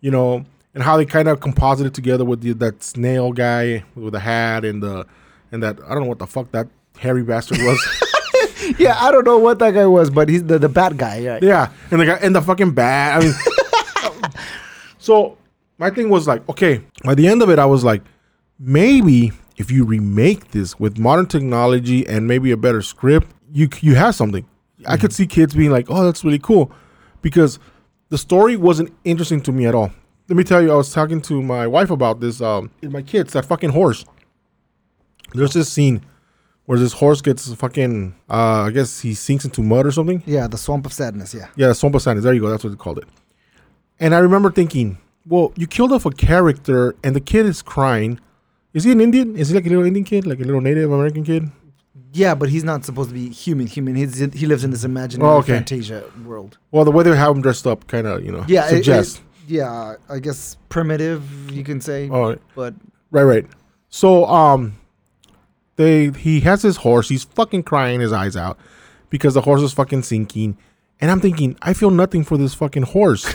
[0.00, 4.12] you know, and how they kind of composited together with the, that snail guy with
[4.12, 5.06] the hat and the
[5.52, 8.06] and that I don't know what the fuck that hairy bastard was.
[8.78, 11.26] Yeah, I don't know what that guy was, but he's the, the bad guy.
[11.26, 11.42] Right?
[11.42, 13.20] yeah, and the guy and the fucking bat.
[13.20, 14.32] I mean,
[14.98, 15.36] so
[15.78, 18.02] my thing was like, okay, by the end of it, I was like,
[18.58, 23.94] maybe if you remake this with modern technology and maybe a better script, you you
[23.96, 24.46] have something.
[24.86, 26.70] I could see kids being like, "Oh, that's really cool,"
[27.22, 27.58] because
[28.08, 29.90] the story wasn't interesting to me at all.
[30.28, 32.40] Let me tell you, I was talking to my wife about this.
[32.40, 34.04] Um, my kids, that fucking horse.
[35.34, 36.02] There's this scene
[36.66, 38.14] where this horse gets fucking.
[38.28, 40.22] Uh, I guess he sinks into mud or something.
[40.26, 41.34] Yeah, the swamp of sadness.
[41.34, 41.48] Yeah.
[41.56, 42.24] Yeah, Swamp of sadness.
[42.24, 42.50] There you go.
[42.50, 43.04] That's what they called it.
[43.98, 48.18] And I remember thinking, well, you killed off a character, and the kid is crying.
[48.72, 49.36] Is he an Indian?
[49.36, 51.50] Is he like a little Indian kid, like a little Native American kid?
[52.12, 53.66] Yeah, but he's not supposed to be human.
[53.66, 53.94] Human.
[53.94, 55.54] He's he lives in this imaginary Oh, okay.
[55.54, 56.58] Fantasia world.
[56.72, 59.16] Well, the way they have him dressed up, kind of, you know, Yeah, it- suggests.
[59.16, 61.22] it- yeah, I guess primitive.
[61.50, 62.74] You can say, oh, but
[63.10, 63.46] right, right.
[63.90, 64.74] So, um,
[65.76, 67.08] they he has his horse.
[67.08, 68.58] He's fucking crying his eyes out
[69.08, 70.56] because the horse is fucking sinking.
[71.00, 73.32] And I'm thinking, I feel nothing for this fucking horse.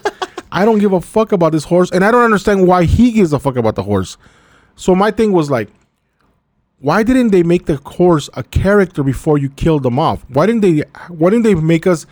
[0.52, 3.32] I don't give a fuck about this horse, and I don't understand why he gives
[3.32, 4.16] a fuck about the horse.
[4.74, 5.68] So my thing was like,
[6.78, 10.24] why didn't they make the horse a character before you killed them off?
[10.28, 10.84] Why didn't they?
[11.08, 12.06] Why didn't they make us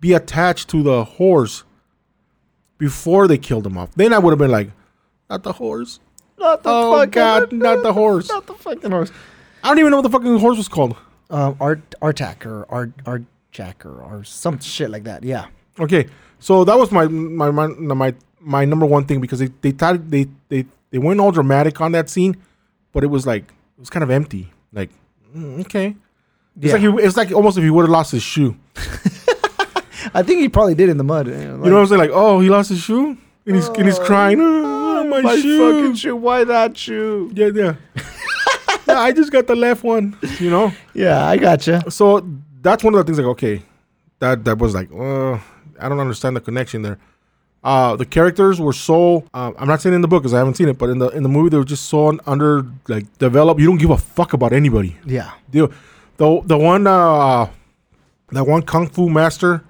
[0.00, 1.64] be attached to the horse
[2.78, 3.94] before they killed them off?
[3.94, 4.70] Then I would have been like,
[5.28, 6.00] not the horse.
[6.40, 8.28] Not the Oh God, not the horse.
[8.28, 9.12] not the fucking horse.
[9.62, 10.96] I don't even know what the fucking horse was called.
[11.28, 13.22] Um, Art Artak or Art Art
[13.52, 15.22] Jacker or some shit like that.
[15.22, 15.46] Yeah.
[15.78, 16.08] Okay,
[16.40, 20.10] so that was my my my my, my number one thing because they they thought
[20.10, 22.36] they they they went all dramatic on that scene,
[22.92, 24.50] but it was like it was kind of empty.
[24.72, 24.90] Like
[25.36, 25.94] mm, okay,
[26.56, 26.72] it's Yeah.
[26.72, 28.56] like he, it's like almost if he would have lost his shoe.
[30.14, 31.26] I think he probably did in the mud.
[31.28, 32.00] You know, you know what I'm saying?
[32.00, 34.38] Like oh, he lost his shoe, and he's and he's crying.
[35.18, 35.96] "Oh, my, shoe.
[35.96, 36.16] shoe.
[36.16, 37.30] Why that shoe?
[37.34, 37.74] Yeah, yeah.
[38.86, 40.16] yeah, I just got the left one.
[40.38, 40.72] You know.
[40.94, 41.90] Yeah, I gotcha.
[41.90, 42.26] so
[42.62, 43.62] that's one of the things like okay
[44.18, 45.32] that that was like uh,
[45.80, 46.98] i don't understand the connection there
[47.64, 50.58] uh the characters were so uh, i'm not saying in the book because i haven't
[50.58, 53.58] seen it but in the in the movie they were just so under like developed
[53.58, 55.30] you don't give a fuck about anybody Yeah.
[55.50, 55.70] the
[56.18, 57.48] the, the one uh
[58.32, 59.64] that one kung fu master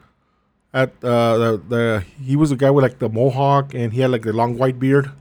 [0.75, 4.11] at uh the, the he was a guy with like the mohawk and he had
[4.11, 5.13] like the long white beard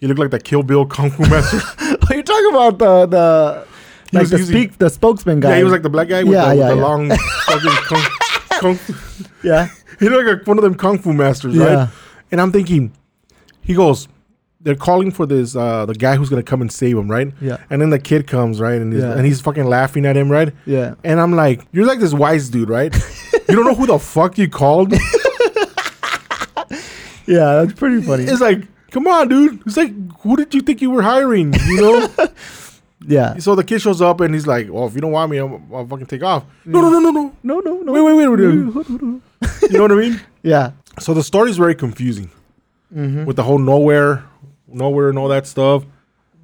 [0.00, 1.58] he looked like the kill bill kung fu master
[2.10, 3.66] Are you talking about the the
[4.10, 5.50] He like was the speak the spokesman guy?
[5.50, 6.82] yeah he was like the black guy with Yeah, the, with yeah, the yeah.
[6.82, 7.10] long
[7.46, 8.04] fucking kung,
[8.60, 8.94] kung fu
[9.46, 9.68] yeah.
[10.00, 11.64] He looked like one of them kung fu masters, Yeah.
[11.74, 11.88] right?
[12.32, 12.92] And I'm thinking,
[13.60, 14.08] he goes,
[14.62, 17.28] they're calling for this uh the guy who's gonna come and save him, right?
[17.40, 17.58] Yeah.
[17.68, 18.80] And then the kid comes, right?
[18.80, 19.12] And he's, Yeah.
[19.16, 20.52] and he's fucking laughing at him, right?
[20.64, 20.94] Yeah.
[21.04, 22.94] And I'm like, you're like this wise dude, right?
[23.48, 24.92] you don't know who the fuck you called.
[27.26, 28.24] Yeah, that's pretty funny.
[28.24, 29.62] It's like, come on, dude.
[29.66, 31.52] It's like, who did you think you were hiring?
[31.54, 32.08] You know?
[33.06, 33.36] yeah.
[33.38, 35.62] so the kid shows up and he's like, well, if you don't want me, I'll,
[35.72, 36.44] I'll fucking take off.
[36.64, 37.32] No, no, no, no, no.
[37.42, 37.92] No, no, no.
[37.92, 38.74] Wait, wait, wait, wait.
[39.62, 39.70] wait.
[39.72, 40.20] you know what I mean?
[40.42, 40.72] Yeah.
[40.98, 42.30] So the story's very confusing
[42.94, 43.24] Mm-hmm.
[43.24, 44.24] with the whole nowhere,
[44.66, 45.84] nowhere, and all that stuff.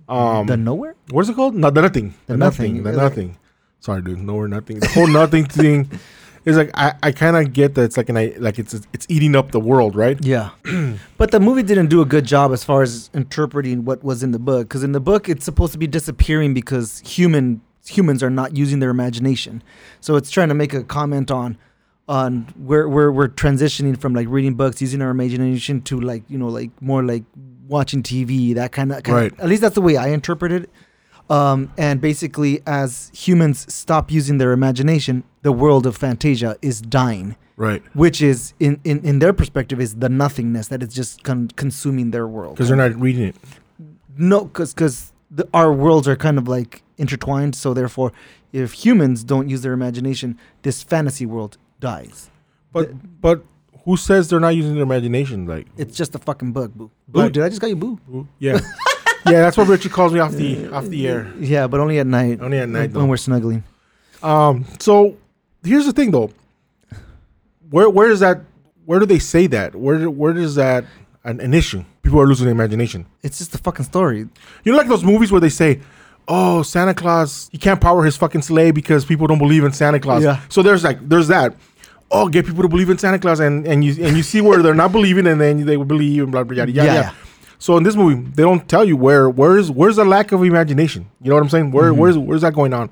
[0.08, 0.94] Um, the nowhere?
[1.10, 1.56] what's it called?
[1.56, 2.14] No, the nothing.
[2.26, 2.74] The The, nothing.
[2.76, 2.82] nothing.
[2.84, 3.38] The nothing.
[3.80, 4.20] Sorry, dude.
[4.20, 4.78] Nowhere, nothing.
[4.78, 5.90] The whole nothing thing
[6.46, 9.06] is like I, I kind of get that it's like an I like it's it's
[9.08, 10.18] eating up the world, right?
[10.24, 10.50] Yeah.
[11.18, 14.30] but the movie didn't do a good job as far as interpreting what was in
[14.30, 18.30] the book because in the book it's supposed to be disappearing because human humans are
[18.30, 19.62] not using their imagination.
[20.00, 21.58] So it's trying to make a comment on
[22.08, 26.38] on where where we're transitioning from like reading books, using our imagination to like, you
[26.38, 27.24] know, like more like
[27.66, 29.32] watching TV, that kind of Right.
[29.40, 30.70] At least that's the way I interpret it.
[31.28, 37.36] Um, and basically, as humans stop using their imagination, the world of Fantasia is dying
[37.56, 37.82] Right.
[37.94, 42.10] which is in, in, in their perspective is the nothingness that is just con- consuming
[42.10, 43.36] their world Because they're not reading it.
[44.18, 45.12] no because
[45.54, 48.12] our worlds are kind of like intertwined so therefore
[48.52, 52.28] if humans don't use their imagination this fantasy world dies
[52.74, 52.90] But
[53.22, 53.42] but
[53.86, 55.46] who says they're not using their imagination?
[55.46, 57.32] Like, it's just a fucking bug boo boo Right.
[57.32, 58.58] did i just call you boo who- yeah,
[59.30, 59.40] yeah.
[59.42, 61.32] That's what Richard calls me off the off the air.
[61.38, 63.06] yeah but only at night Only at night, when though.
[63.06, 63.62] we're snuggling
[64.22, 64.64] Um.
[64.80, 65.16] So
[65.64, 66.30] here's the thing, though.
[67.70, 68.40] Where where is that?
[68.84, 69.74] Where do they say that?
[69.74, 70.84] Where where is that
[71.24, 71.84] an, an issue?
[72.02, 73.04] People are losing their imagination.
[73.22, 74.18] it's just a fucking story
[74.64, 75.80] You know, like those movies where they say,
[76.28, 79.98] "Oh, Santa Claus, he can't power his fucking sleigh because people don't believe in Santa
[79.98, 80.40] Claus." Yeah.
[80.48, 81.56] So there's like there's that.
[82.12, 84.62] Oh, get people to believe in Santa Claus, and and you and you see where
[84.62, 86.86] they're not believing, and then they will believe, and blah blah yada yada.
[86.86, 87.12] Yeah, yeah.
[87.58, 90.42] So in this movie, they don't tell you where where is where's the lack of
[90.44, 91.08] imagination.
[91.22, 91.70] You know what I'm saying?
[91.72, 92.00] Where Mm-hmm.
[92.00, 92.90] where's where's that going on?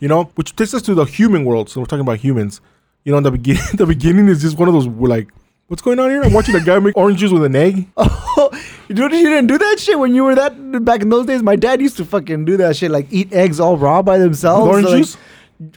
[0.00, 1.68] You know, which takes us to the human world.
[1.68, 2.60] So we're talking about humans.
[3.04, 5.28] You know, in the beginning, the beginning is just one of those we're like,
[5.66, 6.22] what's going on here?
[6.22, 7.88] I'm watching a guy make orange juice with an egg.
[8.40, 8.50] Oh,
[8.88, 11.42] you didn't, you didn't do that shit when you were that back in those days.
[11.42, 14.62] My dad used to fucking do that shit, like eat eggs all raw by themselves.
[14.64, 15.16] With orange like- juice?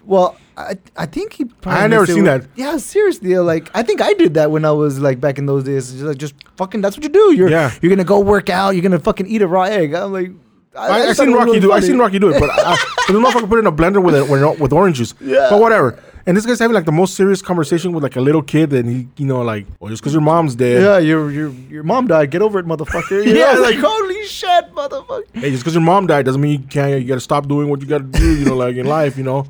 [0.04, 1.46] Well, I I think he.
[1.46, 2.50] probably I never seen with- that.
[2.56, 5.64] Yeah, seriously, like I think I did that when I was like back in those
[5.64, 5.92] days.
[5.92, 7.34] Just like just fucking, that's what you do.
[7.34, 7.72] You're Yeah.
[7.82, 8.72] you're gonna go work out.
[8.76, 9.94] You're gonna fucking eat a raw egg.
[9.96, 10.32] I'm like,
[10.78, 11.72] I, I, just seen Rocky do.
[11.72, 11.88] I funny.
[11.88, 14.04] seen Rocky do it, but I, uh, but the motherfucker put it in a blender
[14.04, 15.16] with it with, with orange juice.
[15.20, 15.48] Yeah.
[15.50, 15.98] But whatever.
[16.28, 18.88] And this guy's having like the most serious conversation with like a little kid, and
[18.88, 20.84] he, you know, like, oh, well, just because your mom's dead.
[20.84, 22.30] Yeah, your your your mom died.
[22.30, 23.26] Get over it, motherfucker.
[23.36, 25.24] Yeah, know, like- holy shit, motherfucker.
[25.34, 27.02] Hey, just because your mom died doesn't mean you can't.
[27.02, 28.38] You got to stop doing what you got to do.
[28.38, 29.18] You know, like in life.
[29.18, 29.48] You know,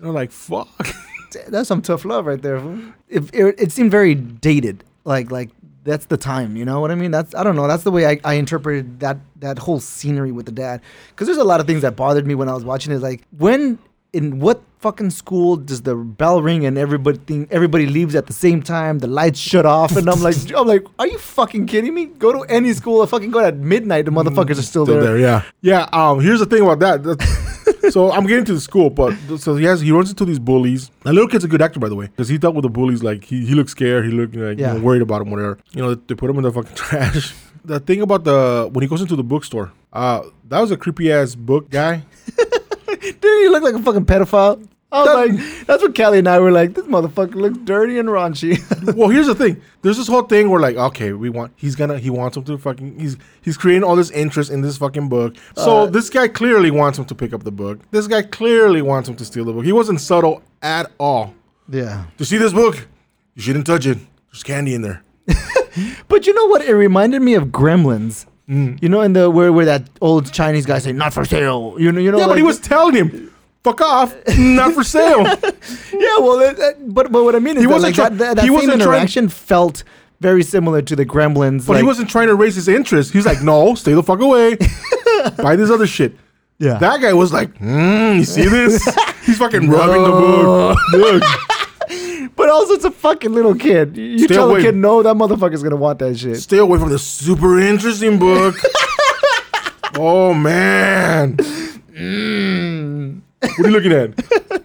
[0.00, 0.68] you know, like fuck.
[1.48, 2.56] That's some tough love right there.
[3.08, 4.82] It, it, it seemed very dated.
[5.04, 5.50] Like like
[5.84, 6.56] that's the time.
[6.56, 7.10] You know what I mean?
[7.10, 7.68] That's I don't know.
[7.68, 10.80] That's the way I, I interpreted that that whole scenery with the dad.
[11.10, 12.98] Because there's a lot of things that bothered me when I was watching it.
[12.98, 13.78] Like when
[14.12, 18.32] in what fucking school does the bell ring and everybody think, everybody leaves at the
[18.32, 18.98] same time?
[18.98, 22.06] The lights shut off, and I'm like I'm like, are you fucking kidding me?
[22.06, 23.02] Go to any school.
[23.02, 24.04] I fucking go at midnight.
[24.06, 25.18] The motherfuckers are still, there.
[25.18, 25.88] Yeah, yeah.
[25.92, 27.02] Um, here's the thing about that.
[27.02, 27.50] That's-
[27.90, 30.90] so I'm getting to the school, but so he has he runs into these bullies.
[31.02, 33.02] The little kid's a good actor, by the way, because he dealt with the bullies.
[33.02, 34.04] Like he, he looked scared.
[34.04, 35.58] He looked like you know, worried about him, whatever.
[35.72, 37.34] You know, they put him in the fucking trash.
[37.64, 41.12] The thing about the when he goes into the bookstore, uh, that was a creepy
[41.12, 42.02] ass book guy.
[43.42, 44.66] He look like a fucking pedophile?
[44.92, 46.74] I was like, that's what Kelly and I were like.
[46.74, 48.58] This motherfucker looks dirty and raunchy.
[48.96, 49.62] well, here's the thing.
[49.82, 52.58] There's this whole thing where like, okay, we want he's gonna he wants him to
[52.58, 55.36] fucking he's he's creating all this interest in this fucking book.
[55.54, 57.78] So Uh, this guy clearly wants him to pick up the book.
[57.92, 59.64] This guy clearly wants him to steal the book.
[59.64, 61.34] He wasn't subtle at all.
[61.68, 62.06] yeah.
[62.18, 62.88] To see this book,
[63.36, 63.98] you shouldn't touch it.
[64.32, 65.04] There's candy in there.
[66.08, 66.62] But you know what?
[66.62, 68.26] It reminded me of Gremlins.
[68.50, 68.82] Mm.
[68.82, 71.92] You know, in the where where that old Chinese guy say "not for sale." You
[71.92, 72.18] know, you know.
[72.18, 73.32] yeah, but he was telling him,
[73.62, 75.24] "Fuck off, not for sale."
[75.92, 78.16] Yeah, well, that, that- but but what I mean is He that, wasn't like, try-
[78.16, 79.84] that, that, he same wasn't trying- interaction felt
[80.20, 81.66] very similar to the Gremlins.
[81.66, 83.12] But like, he wasn't trying to raise his interest.
[83.12, 84.56] He's like, "No, stay the fuck away.
[85.38, 86.16] Buy this other shit."
[86.58, 86.78] Yeah.
[86.78, 88.84] That guy was like, mm, "You see this?
[89.26, 91.22] He's fucking rubbing the book.
[92.50, 93.96] Also, it's a fucking little kid.
[93.96, 94.60] You Stay tell away.
[94.60, 96.36] a kid, no, that motherfucker's gonna want that shit.
[96.38, 98.56] stay away from the super interesting book."
[99.96, 103.20] oh man, Mm.
[103.40, 104.10] what are you looking at?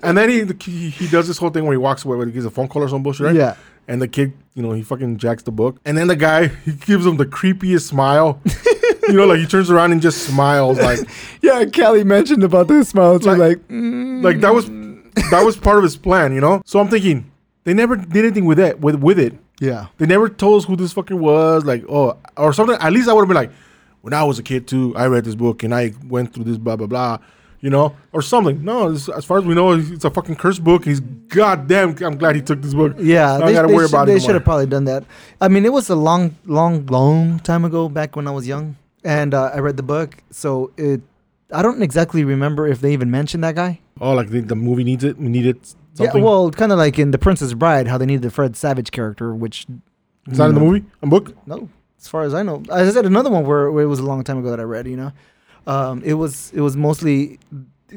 [0.04, 2.32] And then he, he he does this whole thing where he walks away, where he
[2.32, 3.36] gives a phone call or some bullshit, right?
[3.36, 3.56] Yeah.
[3.88, 5.80] And the kid, you know, he fucking jacks the book.
[5.86, 8.42] And then the guy, he gives him the creepiest smile.
[9.08, 11.00] you know, like he turns around and just smiles, like,
[11.42, 13.28] Yeah, Kelly mentioned about the smile too.
[13.30, 14.24] Like- Like, mm.
[14.24, 14.66] like that was
[15.32, 16.62] that was part of his plan, you know.
[16.66, 17.30] So I'm thinking
[17.66, 19.34] they never did anything with it, with with it.
[19.60, 22.78] yeah, They never told us who this fucking was, like, oh, or something.
[22.80, 23.52] At least I would have been like,
[24.02, 26.58] when I was a kid too, I read this book and I went through this
[26.58, 27.18] blah blah blah,
[27.60, 28.64] you know, or something.
[28.64, 30.86] No, as far as we know, it's a fucking cursed book.
[30.86, 31.96] He's goddamn.
[32.02, 32.96] I'm glad he took this book.
[33.00, 33.34] yeah.
[33.34, 35.04] I don't gotta they worry should- about it They should have probably done that.
[35.42, 38.76] I mean, it was a long, long, long time ago, back when I was young,
[39.04, 40.18] and uh, I read the book.
[40.30, 41.02] So it,
[41.52, 43.80] I don't exactly remember if they even mentioned that guy.
[44.00, 45.18] Oh, like the, the movie needs it.
[45.18, 45.58] We needed
[45.96, 46.22] something.
[46.22, 48.92] Yeah, well, kind of like in The Princess Bride, how they needed the Fred Savage
[48.92, 49.66] character, which
[50.28, 50.86] it's not in the movie.
[51.02, 51.36] A book.
[51.48, 54.06] No, as far as I know, I said, another one where, where it was a
[54.06, 54.88] long time ago that I read.
[54.88, 55.12] You know,
[55.68, 57.40] um, it was it was mostly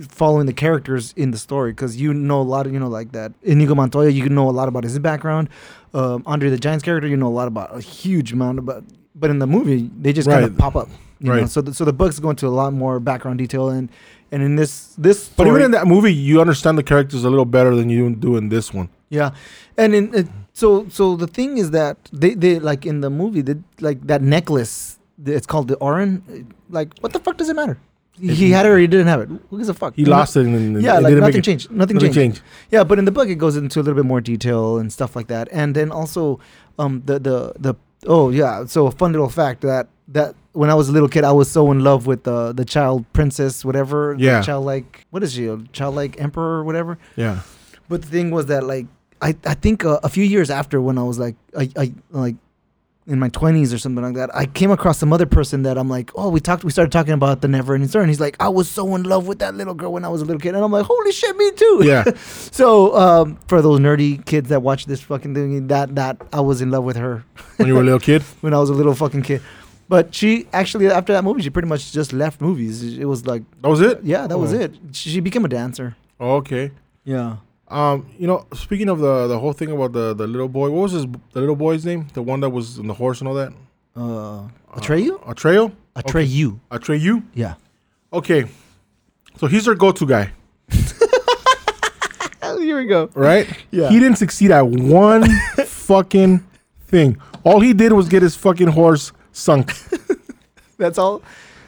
[0.08, 3.12] following the characters in the story because you know a lot of you know like
[3.12, 4.10] that Inigo Montoya.
[4.10, 5.48] You can know a lot about his background.
[5.94, 8.84] Um, Andre the Giant's character, you know a lot about a huge amount about.
[9.14, 10.88] But in the movie, they just kind of pop up.
[11.18, 11.40] You know?
[11.40, 11.48] Right.
[11.48, 13.90] So the, so the books go into a lot more background detail and
[14.32, 17.44] and in this this But even in that movie, you understand the characters a little
[17.44, 18.88] better than you do in this one.
[19.10, 19.30] Yeah,
[19.76, 23.40] and in it, so so the thing is that they they like in the movie
[23.42, 24.98] they, like that necklace.
[25.24, 26.22] It's called the Auryn.
[26.70, 27.78] Like, what the fuck does it matter?
[28.20, 29.28] He, he had it or he didn't have it.
[29.50, 29.94] Who gives a fuck?
[29.94, 30.16] He You know?
[30.16, 31.70] lost it, and, and Yeah, it like nothing changed.
[31.70, 32.38] Nothing, Nothing changed.
[32.38, 32.42] changed.
[32.70, 35.16] Yeah, but in the book it goes into a little bit more detail and stuff
[35.16, 35.48] like that.
[35.50, 36.38] And then also,
[36.78, 37.74] um, the the the
[38.06, 38.66] oh yeah.
[38.66, 41.50] So a fun little fact that that when I was a little kid, I was
[41.50, 44.16] so in love with the the child princess, whatever.
[44.18, 44.42] Yeah.
[44.42, 45.06] childlike.
[45.10, 45.46] What is she?
[45.46, 46.98] A childlike emperor or whatever.
[47.16, 47.40] Yeah.
[47.88, 48.86] But the thing was that like
[49.20, 52.36] I I think uh, a few years after when I was like I, I like
[53.06, 55.88] in my twenties or something like that, I came across some other person that I'm
[55.88, 58.36] like, oh, we talked, we started talking about the never ending story, and he's like,
[58.38, 60.54] I was so in love with that little girl when I was a little kid,
[60.54, 61.82] and I'm like, holy shit, me too.
[61.84, 62.04] Yeah.
[62.16, 66.60] so um, for those nerdy kids that watch this fucking thing, that that I was
[66.60, 67.24] in love with her
[67.56, 68.22] when you were a little kid.
[68.42, 69.40] when I was a little fucking kid.
[69.88, 72.82] But she actually after that movie, she pretty much just left movies.
[72.98, 74.00] It was like, That was it.
[74.04, 74.60] yeah, that was Oh.
[74.60, 74.74] it.
[74.92, 75.96] She, became a dancer.
[76.20, 76.70] Okay.
[77.04, 77.36] Yeah.
[77.68, 80.82] Um, you know, speaking of the the whole thing about the the little boy, what
[80.82, 82.06] was his the little boy's name?
[82.14, 83.52] The one that was in the horse and all that.
[83.96, 85.18] Uh, Atreyu?
[85.24, 85.72] Atreyu.
[85.96, 86.60] Atreyu.
[86.70, 87.22] Atreyu.
[87.34, 87.54] Yeah.
[88.12, 88.44] Okay.
[89.38, 90.32] So he's our go-to guy,
[92.42, 93.10] Oh, here we go.
[93.14, 93.46] right?
[93.70, 93.88] Yeah.
[93.90, 95.24] He didn't succeed at one
[95.66, 96.44] fucking
[96.86, 97.20] thing.
[97.44, 99.72] All he did was get his fucking horse sunk.
[100.78, 101.22] That's all.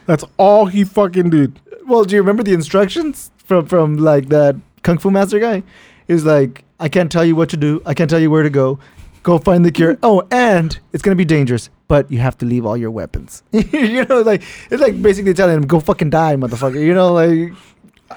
[0.05, 1.59] That's all he fucking did.
[1.85, 5.63] Well, do you remember the instructions from from like that kung fu master guy?
[6.07, 7.81] He was like, "I can't tell you what to do.
[7.85, 8.79] I can't tell you where to go.
[9.23, 9.97] Go find the cure.
[10.03, 13.43] Oh, and it's gonna be dangerous, but you have to leave all your weapons.
[13.51, 17.53] you know, like it's like basically telling him, "Go fucking die, motherfucker." You know, like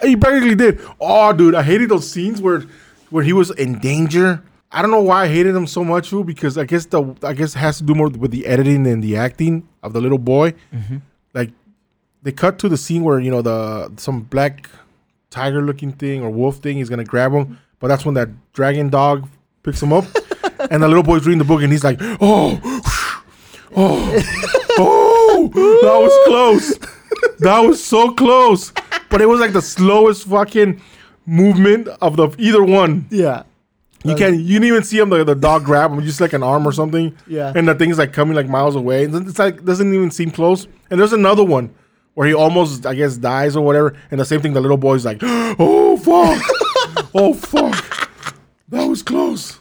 [0.02, 0.80] He practically did.
[1.00, 2.64] Oh, dude, I hated those scenes where
[3.10, 4.42] where he was in danger.
[4.74, 7.32] I don't know why I hated him so much, fool, because I guess the I
[7.32, 10.18] guess it has to do more with the editing and the acting of the little
[10.18, 10.54] boy.
[10.72, 10.96] Mm-hmm.
[11.32, 11.50] Like
[12.24, 14.68] they cut to the scene where you know the some black
[15.30, 18.88] tiger looking thing or wolf thing is gonna grab him, but that's when that dragon
[18.88, 19.28] dog
[19.62, 20.06] picks him up,
[20.72, 22.58] and the little boy's reading the book and he's like, oh,
[23.76, 24.22] oh,
[24.78, 25.50] oh,
[25.82, 26.78] that was close,
[27.38, 28.72] that was so close,
[29.08, 30.82] but it was like the slowest fucking
[31.26, 33.06] movement of the either one.
[33.08, 33.44] Yeah.
[34.04, 34.36] You can't.
[34.36, 35.08] You didn't even see him.
[35.10, 37.16] The, the dog grab him, just like an arm or something.
[37.26, 37.52] Yeah.
[37.56, 39.04] And the thing's like coming like miles away.
[39.04, 40.66] And it's like doesn't even seem close.
[40.90, 41.74] And there's another one
[42.12, 43.96] where he almost, I guess, dies or whatever.
[44.10, 44.52] And the same thing.
[44.52, 47.10] The little boy's like, "Oh fuck!
[47.14, 48.10] oh fuck!
[48.68, 49.58] That was close.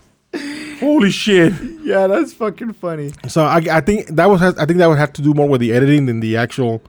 [0.79, 3.13] Holy shit!" Yeah, that's fucking funny.
[3.29, 4.41] So I, I think that was.
[4.41, 6.81] I think that would have to do more with the editing than the actual,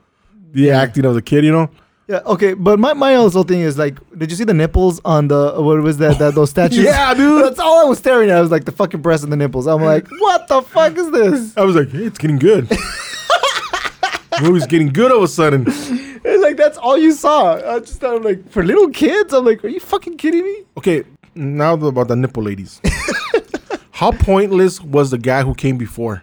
[0.53, 0.81] the Yeah.
[0.81, 1.45] acting of the kid.
[1.45, 1.71] You know.
[2.07, 5.29] Yeah, okay, but my, my also thing is like, did you see the nipples on
[5.29, 6.85] the what was that, that those statues?
[6.85, 7.43] Yeah, dude.
[7.45, 8.37] That's all I was staring at.
[8.37, 9.67] I was like the fucking breasts and the nipples.
[9.67, 11.57] I'm like, what the fuck is this?
[11.57, 12.69] I was like, hey, "It's getting good."
[14.43, 15.65] Movie's getting good all of a sudden.
[16.27, 17.55] And like that's all you saw.
[17.55, 19.33] I just thought, I'm like for little kids.
[19.33, 20.65] I'm like, are you fucking kidding me?
[20.77, 22.81] Okay, now about the nipple ladies.
[23.93, 26.23] How pointless was the guy who came before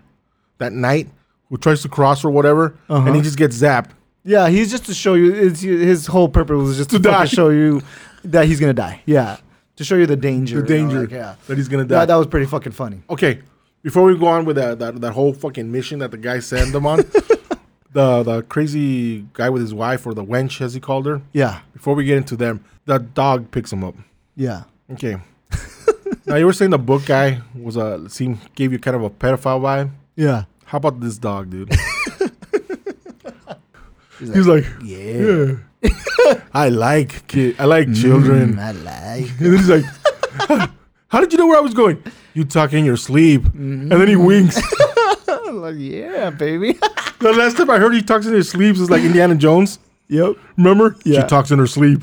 [0.58, 1.08] that night
[1.50, 3.22] who tries to cross or whatever, and he Uh-huh.
[3.22, 3.92] just gets zapped?
[4.24, 5.34] Yeah, he's just to show you.
[5.34, 7.82] It's, his whole purpose was just to, To fucking show you
[8.24, 9.02] that he's gonna die.
[9.06, 9.38] Yeah,
[9.78, 10.62] to show you the danger.
[10.62, 12.00] The danger yeah, that he's gonna die.
[12.00, 13.02] that, that was pretty fucking funny.
[13.10, 13.40] okay,
[13.82, 16.72] before we go on with that, that that whole fucking mission that the guy sent
[16.72, 16.98] them on,
[17.94, 21.22] the the crazy guy with his wife or the wench as he called her.
[21.34, 23.96] Yeah, Before we get into them, the dog picks him up.
[24.36, 24.64] yeah.
[24.92, 25.16] Okay.
[26.26, 29.10] now you were saying the book guy was a seemed gave you kind of a
[29.10, 29.90] pedophile vibe.
[30.16, 30.44] Yeah.
[30.66, 31.72] How about this dog, dude?
[34.22, 35.56] He's He's like, yeah.
[35.84, 36.42] Yeah.
[36.54, 37.56] I like kid.
[37.60, 38.54] I like children.
[38.54, 39.30] Mm, I like.
[39.32, 40.70] And then he's like,
[41.08, 42.02] "How did you know where I was going?
[42.36, 43.92] You talk in your sleep." Mm-hmm.
[43.92, 44.62] And then he winks.
[45.52, 46.74] Like, yeah, baby.
[47.20, 49.80] the last time I heard he talks in his sleep is like Indiana Jones.
[50.08, 50.36] yep.
[50.58, 50.96] Remember?
[51.04, 51.22] Yeah.
[51.22, 52.02] She talks in her sleep.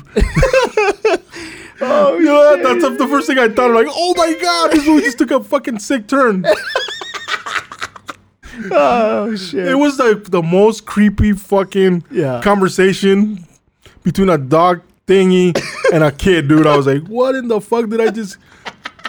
[1.81, 2.79] Oh, You know that?
[2.81, 3.69] That's the first thing I thought.
[3.71, 6.45] I'm like, oh my god, this movie just took a fucking sick turn.
[8.71, 9.67] Oh shit.
[9.67, 12.41] It was like the most creepy fucking Yeah.
[12.41, 13.45] conversation
[14.03, 15.57] between a dog thingy
[15.93, 16.67] and a kid, dude.
[16.67, 18.37] I was like, what in the fuck did I just?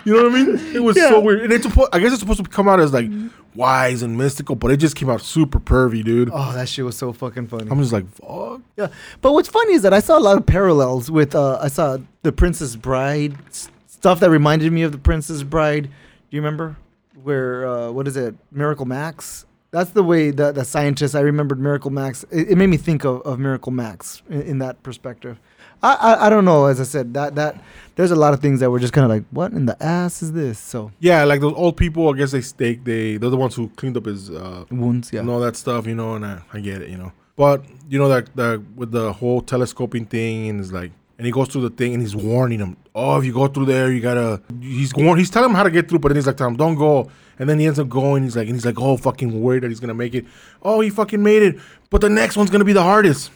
[0.05, 0.75] You know what I mean?
[0.75, 1.11] It was Yeah.
[1.11, 1.43] so weird.
[1.43, 1.91] And it's supposed.
[1.93, 3.11] I guess it's supposed to come out as like
[3.55, 6.31] wise and mystical, but it just came out super pervy, dude.
[6.33, 7.67] Oh, that shit was so fucking funny.
[7.71, 8.63] I'm just like, fuck.
[8.79, 8.89] Yeah,
[9.21, 11.35] but what's funny is that I saw a lot of parallels with.
[11.35, 15.85] Uh, I saw the Princess Bride stuff that reminded me of the Princess Bride.
[15.85, 15.91] Do
[16.37, 16.77] you remember
[17.23, 17.67] where?
[17.67, 18.35] Uh, what is it?
[18.51, 19.47] Miracle Max.
[19.73, 21.15] That's the way that the scientist.
[21.15, 22.25] I remembered Miracle Max.
[22.31, 25.39] It, it made me think of, of Miracle Max in, in that perspective.
[25.83, 26.67] I, I I don't know.
[26.67, 27.63] As I said, that that
[27.95, 30.23] there's a lot of things that were just kind of like, what in the ass
[30.23, 30.59] is this?
[30.59, 32.13] So Yeah, like those old people.
[32.13, 32.85] I guess they stake.
[32.85, 35.11] They they're the ones who cleaned up his uh, wounds.
[35.13, 35.21] Yeah.
[35.21, 37.13] and all that stuff, you know, and I, I get it, you know.
[37.37, 41.33] But you know that that with the whole telescoping thing, and it's like, and he
[41.33, 44.01] goes through the thing, and he's warning him, oh, if you go through there, you
[44.01, 44.41] gotta.
[44.59, 46.57] He's warn, he's telling him how to get through, but then he's like, telling him,
[46.57, 47.11] don't go.
[47.39, 48.23] And then he ends up going.
[48.23, 50.25] He's like, and he's like, oh, fucking worried that he's gonna make it.
[50.63, 51.59] Oh, he fucking made it,
[51.91, 53.31] but the next one's gonna be the hardest.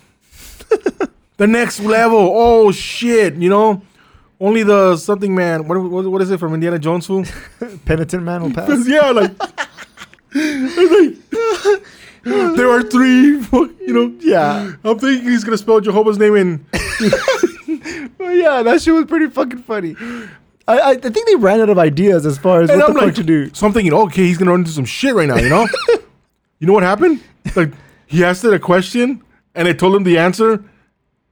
[1.37, 2.31] the next level.
[2.33, 3.83] Oh shit, you know.
[4.41, 5.69] Only the something man.
[5.69, 7.07] What what, what is it from Indiana Jones?
[7.07, 7.27] Fool?
[7.85, 8.69] Penitent man will pass.
[8.89, 11.19] yeah, like, like
[12.25, 13.41] there are three.
[13.53, 14.73] You know, yeah.
[14.83, 16.67] I'm thinking he's gonna spell Jehovah's name in.
[18.35, 19.97] Yeah, that shit was pretty fucking funny.
[20.67, 23.01] I, I, think they ran out of ideas as far as And what I'm the
[23.01, 23.53] fuck to do.
[23.53, 25.37] so I'm thinking, okay, he's gonna run into some shit right now.
[25.37, 25.69] You know,
[26.59, 27.23] you know what happened?
[27.55, 27.71] Like
[28.07, 29.23] he asked it a question,
[29.55, 30.65] and I told him the answer,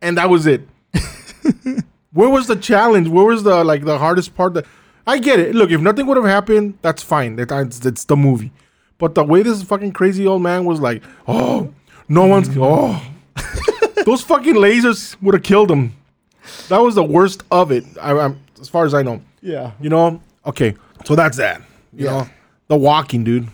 [0.02, 0.68] and that was it.
[2.12, 3.08] Where was the challenge?
[3.08, 4.54] Where was the like the hardest part?
[4.54, 4.66] That
[5.06, 5.54] I get it.
[5.54, 7.36] Look, if nothing would have happened, that's fine.
[7.36, 8.52] That it's, it's the movie.
[8.98, 11.74] But the way this fucking crazy old man was like, oh,
[12.08, 13.02] no one's oh,
[14.04, 15.94] those fucking lasers would have killed him.
[16.68, 17.84] That was the worst of it.
[18.00, 19.20] I, I'm, as far as I know.
[19.40, 19.72] Yeah.
[19.80, 20.20] You know?
[20.46, 20.74] Okay.
[21.04, 21.60] So that's that.
[21.92, 22.10] You Yeah.
[22.12, 22.28] know?
[22.68, 23.48] The walking, dude.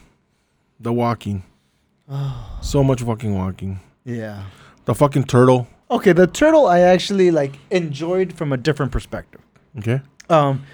[0.81, 1.43] The walking.
[2.61, 3.81] so much fucking walking.
[4.05, 4.45] Yeah.
[4.85, 5.67] The fucking turtle.
[5.91, 9.41] Okay, the turtle I actually like enjoyed from a different perspective.
[9.79, 10.01] Okay.
[10.31, 10.65] Um,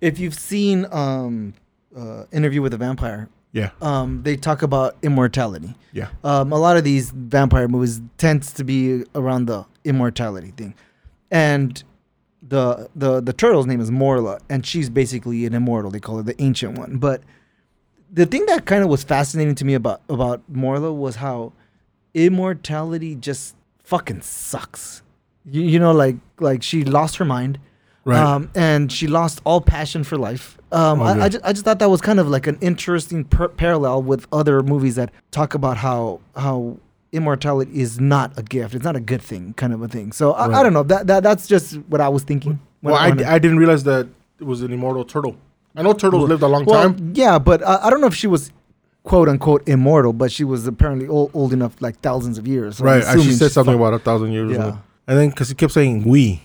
[0.00, 1.54] if you've seen um,
[1.96, 3.70] uh, Interview with a Vampire, Yeah.
[3.80, 5.74] um, they talk about immortality.
[5.92, 6.08] Yeah.
[6.22, 10.74] Um, a lot of these vampire movies tends to be around the immortality thing,
[11.30, 11.82] and
[12.42, 15.90] the the the turtle's name is Morla, and she's basically an immortal.
[15.90, 16.98] They call her the ancient one.
[16.98, 17.22] But
[18.10, 21.52] the thing that kind of was fascinating to me about about Morla was how
[22.14, 23.54] immortality just
[23.84, 25.02] fucking sucks.
[25.44, 27.58] You, you know, like like she lost her mind.
[28.04, 28.18] Right.
[28.18, 30.56] Um, and she lost all passion for life.
[30.72, 33.48] Um, I, I, just, I just thought that was kind of like an interesting per-
[33.48, 36.78] parallel with other movies that talk about how how
[37.12, 38.74] immortality is not a gift.
[38.74, 40.12] It's not a good thing, kind of a thing.
[40.12, 40.82] So I, I don't know.
[40.82, 42.60] That, that that's just what I was thinking.
[42.82, 45.36] well, I, I didn't realize that it was an immortal turtle.
[45.76, 47.12] I know turtles lived a long well, time.
[47.14, 48.50] yeah, but I, I don't know if she was
[49.04, 52.78] quote unquote immortal, but she was apparently old, old enough, like thousands of years.
[52.78, 53.02] So Right.
[53.04, 54.50] I- She said something about a thousand years.
[54.52, 54.56] Yeah.
[54.68, 54.78] ago.
[55.06, 56.42] And then because he kept saying we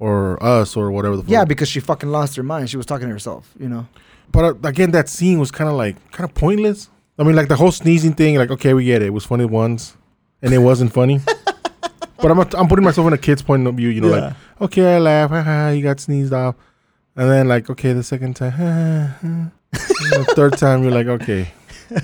[0.00, 1.30] or us or whatever the fuck.
[1.30, 2.68] Yeah, because she fucking lost her mind.
[2.70, 3.86] She was talking to herself, you know.
[4.32, 6.88] But uh, again, that scene was kind of like kind of pointless.
[7.18, 8.36] I mean, like the whole sneezing thing.
[8.36, 9.06] Like, okay, we get it.
[9.06, 9.96] It was funny once,
[10.42, 11.20] and it wasn't funny.
[12.16, 13.88] but I'm I'm putting myself in a kid's point of view.
[13.88, 15.30] You know, like okay, I laugh.
[15.30, 16.54] Haha, you got sneezed off,
[17.16, 21.52] and then like okay, the second time, the third time, you're like okay.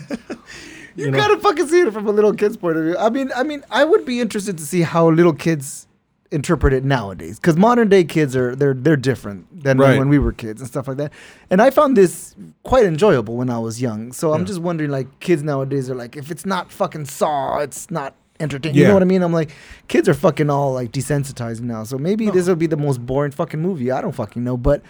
[0.97, 1.19] You, know?
[1.19, 2.97] gotta fucking see it from a little kid's point of view.
[2.97, 5.87] I mean, I mean, I would be interested to see how little kids
[6.31, 9.99] interpret it nowadays, because modern day kids are they're they're different than Right.
[9.99, 11.13] when we were kids and stuff like that.
[11.51, 14.11] And I found this quite enjoyable when I was young.
[14.13, 17.91] So I'm just wondering, like, kids nowadays are like, if it's not fucking Saw, it's
[17.91, 18.77] not entertaining.
[18.77, 18.89] You Yeah.
[18.89, 19.23] know what I mean?
[19.23, 19.51] I'm like,
[19.89, 21.85] kids are fucking all like desensitized now.
[21.85, 23.91] So maybe this will be the most boring fucking movie.
[23.91, 24.83] I don't fucking know, but.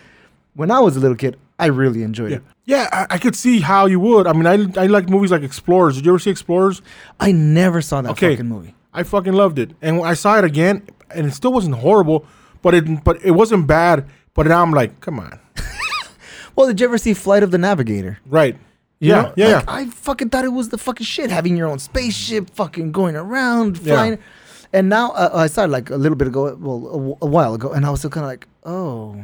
[0.54, 2.42] When I was a little kid, I really enjoyed Yeah, it.
[2.64, 4.26] yeah, I, I could see how you would.
[4.26, 5.96] I mean, I I like movies like Explorers.
[5.96, 6.80] Did you ever see Explorers?
[7.20, 8.30] I never saw that Okay.
[8.30, 8.74] fucking movie.
[8.94, 10.80] I fucking loved it, and I saw it again,
[11.14, 12.24] and it still wasn't horrible,
[12.62, 14.06] but it but it wasn't bad.
[14.32, 15.38] But now I'm like, come on,
[16.56, 18.18] Well, did you ever see Flight of the Navigator?
[18.24, 18.56] right?
[18.98, 19.32] Yeah, know?
[19.36, 19.72] yeah, Like, yeah.
[19.74, 23.78] I fucking thought it was the fucking shit, having your own spaceship, fucking going around,
[23.78, 23.94] Yeah.
[23.94, 24.18] flying.
[24.72, 27.54] And now uh, I saw it like a little bit ago, well, a, a while
[27.54, 29.16] ago, and I was still kind of like, oh,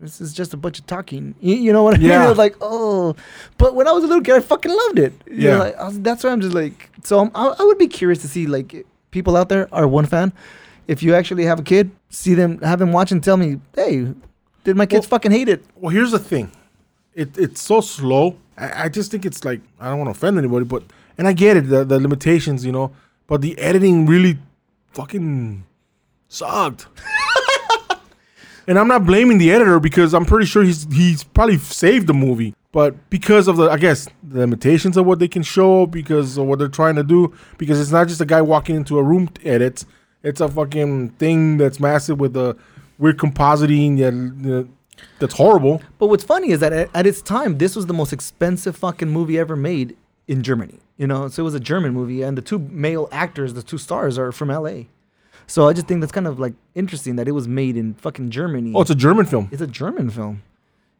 [0.00, 1.34] this is just a bunch of talking.
[1.40, 2.08] You, you know what I mean?
[2.10, 2.24] Yeah.
[2.26, 3.14] I was like, oh,
[3.56, 5.12] but when I was a little kid, I fucking loved it.
[5.26, 5.58] You know, Yeah.
[5.58, 8.20] like, I was, that's why I'm just like, so I'm, I, I would be curious
[8.22, 10.32] to see like people out there are one fan.
[10.88, 14.12] If you actually have a kid, see them, have them watch and tell me, hey,
[14.64, 15.64] did my kids Well- fucking hate it?
[15.76, 16.50] Well, here's the thing.
[17.14, 18.36] It it's so slow.
[18.56, 20.84] I, I just think it's like I don't want to offend anybody, but
[21.18, 22.92] and I get it the the limitations, you know.
[23.26, 24.38] But the editing really
[24.92, 25.64] fucking
[26.28, 26.86] sucked.
[28.66, 32.14] and I'm not blaming the editor because I'm pretty sure he's he's probably saved the
[32.14, 32.54] movie.
[32.72, 36.46] But because of the I guess the limitations of what they can show, because of
[36.46, 39.28] what they're trying to do, because it's not just a guy walking into a room
[39.28, 39.84] to edit.
[40.22, 42.56] It's a fucking thing that's massive with the
[42.98, 44.68] weird compositing that
[45.18, 45.82] that's horrible.
[45.98, 49.08] But what's funny is that at, at its time, this was the most expensive fucking
[49.10, 49.96] movie ever made
[50.28, 50.78] in Germany.
[50.96, 53.78] You know, so it was a German movie, and the two male actors, the two
[53.78, 54.88] stars, are from L.A.
[55.46, 58.30] So I just think that's kind of like interesting that it was made in fucking
[58.30, 58.72] Germany.
[58.74, 59.48] Oh, it's a German film.
[59.50, 60.42] it's a German film.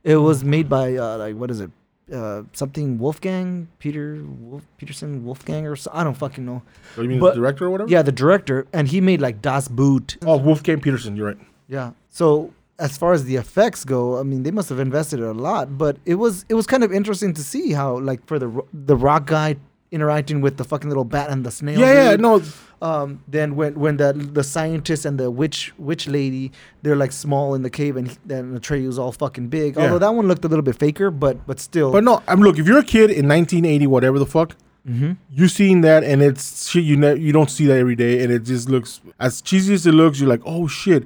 [0.02, 1.70] It was made by uh, like what is it?
[2.12, 6.62] Uh, something Wolfgang Peter Wolf, Petersen Wolfgang or so, I don't fucking know.
[6.96, 7.88] Oh, you mean But- the director or whatever?
[7.90, 10.16] Yeah, the director, and he made like Das Boot.
[10.26, 11.14] Oh, Wolfgang Petersen.
[11.14, 11.38] You're right.
[11.68, 11.92] Yeah.
[12.08, 15.78] So as far as the effects go, I mean, they must have invested a lot,
[15.78, 18.96] but it was it was kind of interesting to see how like for the the
[18.96, 19.56] rock guy
[19.92, 21.78] interacting with the fucking little bat and the snail.
[21.78, 22.10] Yeah, yeah.
[22.12, 22.20] dude.
[22.20, 22.42] No,
[22.82, 26.50] Um, then when when the the scientist and the witch witch lady
[26.82, 29.76] they're like small in the cave and he- then Atreyu's all fucking big.
[29.76, 29.82] Yeah.
[29.82, 31.90] Although that one looked a little bit faker, but but still.
[31.92, 32.22] but no.
[32.28, 32.58] I'm look.
[32.58, 34.56] If you're a kid in 1980, whatever the fuck,
[34.88, 35.16] Mhm.
[35.30, 36.84] you seen that and it's shit.
[36.84, 39.86] You ne- you don't see that every day, and it just looks as cheesy as
[39.86, 40.18] it looks.
[40.20, 41.02] You're like, oh shit.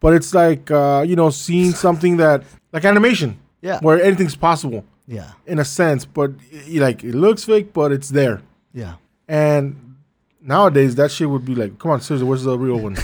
[0.00, 2.42] But it's like uh, you know, seeing something that
[2.72, 6.04] like animation, yeah, where anything's possible yeah, in a sense.
[6.04, 8.40] But y- like it looks fake, but it's there.
[8.72, 8.94] yeah.
[9.28, 9.96] And
[10.40, 12.96] nowadays, that shit would be like, come on, seriously, where's the real one?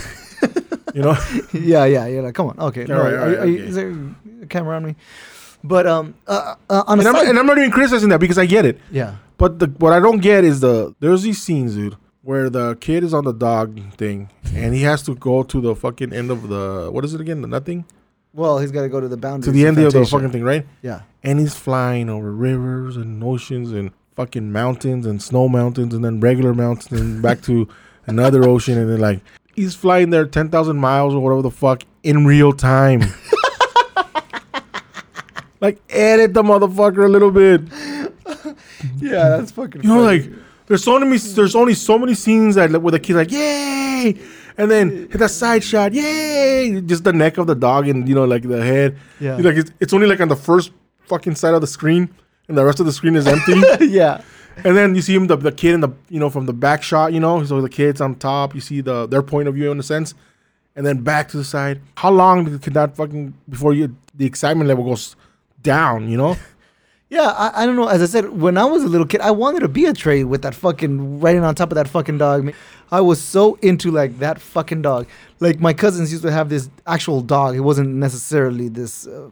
[0.93, 1.15] you know?
[1.53, 2.21] yeah, yeah, yeah.
[2.21, 2.81] Like, come on, okay.
[2.81, 3.57] All no, right, are, all right, are okay.
[3.57, 3.93] is there
[4.41, 4.95] a camera on me?
[5.63, 8.37] But um, uh, uh, on And I'm, side, and I'm not even criticizing that because
[8.37, 8.79] I get it.
[8.91, 11.95] yeah, But the what I don't get is the there's these scenes, dude,
[12.27, 15.73] where the kid is on the dog thing and he has to go to the
[15.73, 17.39] fucking end of the what is it again?
[17.39, 17.85] The nothing?
[18.33, 19.45] Well, he's got to go to the boundary.
[19.45, 20.67] To the end of the fucking thing, right?
[20.81, 21.03] Yeah.
[21.23, 26.19] And he's flying over rivers and oceans and fucking mountains and snow mountains and then
[26.19, 27.65] regular mountains and back to
[28.07, 29.21] another ocean and then like
[29.55, 33.03] he's flying there ten thousand miles or whatever the fuck in real time.
[35.61, 37.61] like edit the motherfucker a little bit.
[38.97, 39.83] Yeah, that's fucking.
[39.83, 40.29] You know, like
[40.67, 44.15] there's so many, there's only so many scenes that where the kid's like, "Yay!"
[44.57, 48.13] and then hit that side shot, "Yay!" Just the neck of the dog and you
[48.13, 48.97] know, like the head.
[49.19, 49.37] Yeah.
[49.37, 50.71] like it's, it's only like on the first
[51.05, 52.09] fucking side of the screen,
[52.47, 53.53] and the rest of the screen is empty.
[53.87, 54.21] yeah,
[54.63, 56.83] and then you see him, the, the kid in the you know from the back
[56.83, 58.53] shot, you know, so the kid's on top.
[58.53, 60.15] You see the their point of view in a sense,
[60.75, 61.81] and then back to the side.
[61.95, 65.15] How long could that fucking before you the excitement level goes
[65.61, 66.09] down?
[66.09, 66.37] You know.
[67.09, 67.87] Yeah, I, I don't know.
[67.87, 70.41] As I said, when I was a little kid, I wanted to be Atreyu with
[70.41, 72.53] that fucking riding on top of that fucking dog.
[72.91, 75.07] I was so into like that fucking dog.
[75.39, 77.55] Like my cousins used to have this actual dog.
[77.55, 79.07] It wasn't necessarily this.
[79.07, 79.29] Uh,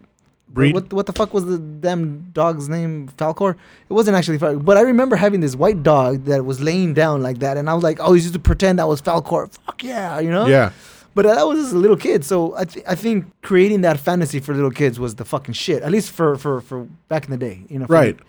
[0.48, 0.74] Breed?
[0.74, 3.10] What what the fuck was the damn dog's name?
[3.18, 3.56] Falkor.
[3.90, 7.22] It wasn't actually Falkor, but I remember having this white dog that was laying down
[7.22, 9.52] like that, and I was like, oh, he used to pretend that was Falkor.
[9.66, 10.46] Fuck yeah, you know.
[10.46, 10.72] Yeah.
[11.16, 14.40] But that was as a little kid, so I, th- I think creating that fantasy
[14.42, 15.82] for little kids was the fucking shit.
[15.82, 17.86] At least for for, for back in the day, you know.
[17.88, 18.20] Right.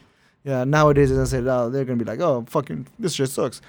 [0.45, 0.63] Yeah.
[0.65, 3.61] Nowadays, as I said, oh, they're gonna be like, oh, fucking, this shit sucks.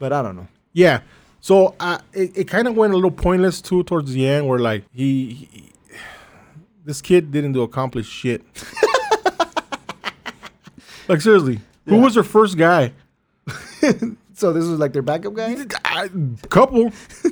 [0.00, 0.48] But I don't know.
[0.72, 1.00] Yeah.
[1.40, 4.58] So uh, it, it kind of went a little pointless too towards the end, where
[4.58, 5.72] like he, he
[6.84, 8.42] this kid didn't do accomplish shit.
[11.08, 12.02] like seriously, who Yeah.
[12.02, 12.92] was their first guy?
[14.36, 15.54] So this was like their backup guy.
[15.84, 16.10] I-
[16.50, 16.90] couple.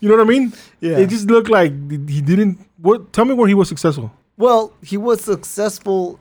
[0.00, 0.52] you know what I mean?
[0.80, 0.98] Yeah.
[0.98, 1.72] It just looked like
[2.08, 2.58] he didn't.
[2.78, 3.12] What?
[3.12, 4.10] Tell me where he was successful.
[4.36, 6.18] Well, he was successful.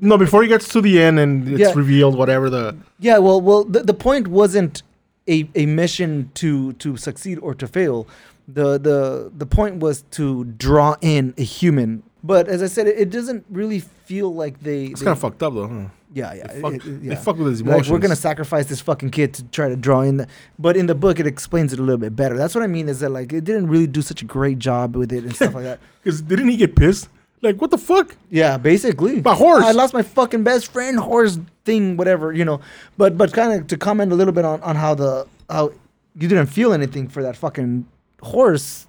[0.00, 1.72] No, before he gets to the end and it's Yeah.
[1.74, 2.76] revealed, whatever the.
[2.98, 3.18] Yeah.
[3.18, 4.82] Well, well, the, the point wasn't
[5.28, 8.06] a, a mission to to succeed or to fail.
[8.48, 12.02] The the the point was to draw in a human.
[12.24, 14.86] But as I said, it, it doesn't really feel like they.
[14.86, 15.68] It's kind of fucked up though.
[15.68, 15.88] Huh?
[16.12, 17.14] Yeah, yeah, They fuck, it- it- they yeah.
[17.14, 20.16] fuck with his Like we're gonna sacrifice this fucking kid to try to draw in
[20.18, 20.26] the,
[20.58, 22.36] but in the book it explains it a little bit better.
[22.36, 24.96] That's what I mean is that like it didn't really do such a great job
[24.96, 25.78] with it and stuff like that.
[26.02, 27.08] Because didn't he get pissed?
[27.42, 28.16] Like what the fuck?
[28.30, 29.20] Yeah, basically.
[29.22, 29.64] My horse.
[29.64, 32.60] I lost my fucking best friend, horse thing, whatever, you know.
[32.98, 35.72] But but kind of to comment a little bit on, on how the how
[36.16, 37.86] you didn't feel anything for that fucking
[38.22, 38.86] horse.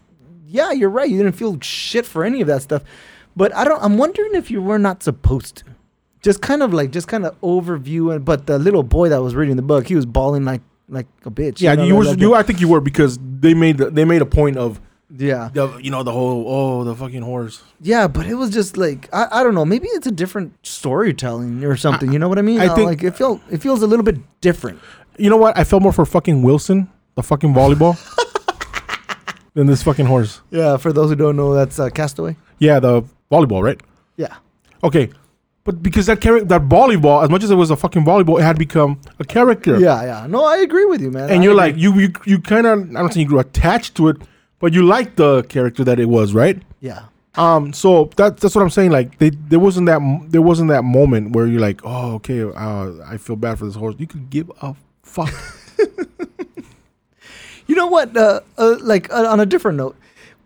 [0.47, 1.09] Yeah, you're right.
[1.09, 2.81] You didn't feel shit for any of that stuff.
[3.37, 3.81] But I don't.
[3.81, 5.63] I'm wondering if you were not supposed to.
[6.21, 9.33] Just kind of like just kind of overview and but the little boy that was
[9.35, 11.61] reading the book, he was bawling like like a bitch.
[11.61, 12.09] Yeah, know, you like- were.
[12.11, 14.79] like You, I think you were because they made the, they made a point of
[15.17, 15.49] yeah.
[15.53, 17.63] the, you know the whole oh the fucking horse.
[17.81, 19.65] Yeah, but it was just like I, I don't know.
[19.65, 22.11] Maybe it's a different storytelling or something.
[22.13, 22.59] you know what I mean?
[22.61, 24.79] I Uh, think- like it felt it feels a little bit different.
[25.17, 25.57] You know what?
[25.57, 27.97] I felt more for fucking Wilson, the fucking volleyball,
[29.53, 30.41] than this fucking horse.
[30.51, 32.37] Yeah, for those who don't know, that's uh, Castaway.
[32.59, 33.79] Yeah, the volleyball, right?
[34.17, 34.35] Yeah,
[34.83, 35.09] Okay,
[35.63, 38.43] but because that character, that volleyball, as much as it was a fucking volleyball, it
[38.43, 39.79] had become a character.
[39.79, 40.27] yeah, yeah.
[40.27, 41.29] No, I agree with you, man.
[41.29, 41.65] and I you're agree.
[41.65, 44.17] like you you you kind of I don't think you grew attached to it,
[44.59, 46.61] but you liked the character that it was, right?
[46.79, 47.03] yeah,
[47.35, 48.91] Um, so that that's what I'm saying.
[48.91, 52.91] Like they there wasn't that there wasn't that moment where you're like, oh, okay, uh,
[53.05, 53.95] I feel bad for this horse.
[53.99, 55.31] You could give a fuck.
[57.67, 58.15] you know what?
[58.17, 59.95] Uh, uh, like uh, on a different note,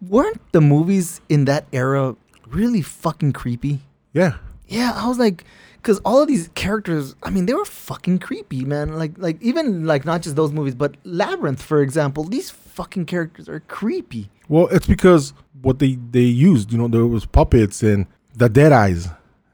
[0.01, 2.16] weren't the movies in that era
[2.47, 3.80] really fucking creepy?
[4.13, 4.38] yeah,
[4.68, 5.43] Yeah, I was like,
[5.78, 8.97] because all of these characters, I mean, they were fucking creepy, man.
[8.97, 12.24] Like, like even like not just those movies, but Labyrinth, for example.
[12.24, 14.30] These fucking characters are creepy.
[14.49, 18.05] Well, it's because what they they used, you know, there was puppets and
[18.36, 19.07] the dead eyes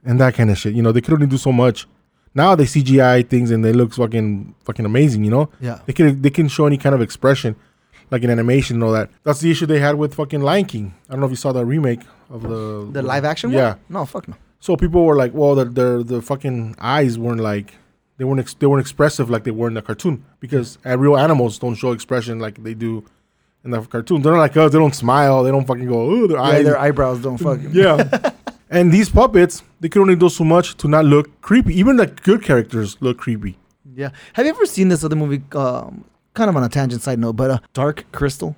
[0.05, 0.73] and that kind of shit.
[0.73, 1.87] You know, they could only do so much.
[2.33, 5.23] Now they CGI things and they look fucking fucking amazing.
[5.25, 5.79] You know, Yeah.
[5.85, 7.55] they can they can show any kind of expression,
[8.09, 9.09] like in animation and all that.
[9.23, 10.93] That's the issue they had with fucking Lion King.
[11.09, 11.99] I don't know if you saw the remake
[12.29, 13.71] of the The live action Yeah.
[13.71, 13.79] one?
[13.89, 14.35] No, fuck no.
[14.61, 17.73] So people were like, well, the the the fucking eyes weren't like
[18.17, 21.17] they weren't ex- they weren't expressive like they were in the cartoon because uh, real
[21.17, 23.03] animals don't show expression like they do
[23.65, 24.21] in the cartoon.
[24.21, 24.71] They're not like us.
[24.71, 25.43] They don't smile.
[25.43, 25.99] They don't fucking go.
[26.01, 26.63] Oh, their Yeah, eyes.
[26.65, 27.71] their eyebrows don't fucking.
[27.73, 28.31] yeah.
[28.69, 31.73] and these puppets, they could only do so much to not look creepy.
[31.79, 33.57] Even the good characters look creepy.
[33.95, 34.09] Yeah.
[34.33, 35.41] Have you ever seen this other movie?
[35.53, 38.55] Um, kind of on a tangent side note, but uh, Dark Crystal.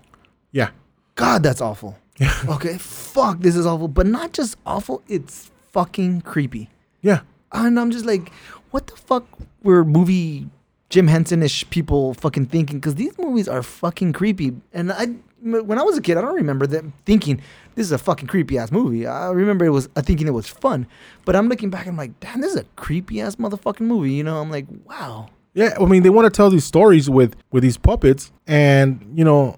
[0.51, 0.69] Yeah.
[1.15, 1.97] God, that's awful.
[2.17, 2.33] Yeah.
[2.47, 3.87] Okay, fuck, this is awful.
[3.87, 6.69] But not just awful, it's fucking creepy.
[7.01, 7.21] Yeah.
[7.51, 8.32] And I'm just like,
[8.71, 9.26] what the fuck
[9.61, 10.47] were movie
[10.89, 12.80] Jim Henson-ish people fucking thinking?
[12.80, 14.53] Because these movies are fucking creepy.
[14.71, 15.07] And I,
[15.41, 17.41] when I was a kid, I don't remember them thinking
[17.76, 19.05] this is a fucking creepy ass movie.
[19.05, 20.88] I remember it was, I thinking it was fun.
[21.26, 24.13] But I'm looking back, and I'm like, damn, this is a creepy ass motherfucking movie.
[24.13, 25.30] You know, I'm like, wow.
[25.53, 29.24] Yeah, I mean, they want to tell these stories with with these puppets, and you
[29.24, 29.57] know,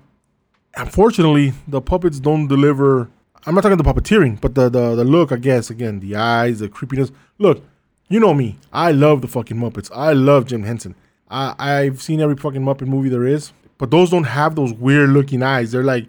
[0.76, 3.10] unfortunately, the puppets don't deliver.
[3.46, 5.32] I'm not talking the puppeteering, but the the the look.
[5.32, 7.12] I guess again, the eyes, the creepiness.
[7.38, 7.64] Look,
[8.10, 8.58] you know me.
[8.74, 9.90] I love the fucking Muppets.
[9.96, 10.96] I love Jim Henson.
[11.30, 15.10] I I've seen every fucking Muppet movie there is, but those don't have those weird
[15.10, 15.72] looking eyes.
[15.72, 16.06] They're like.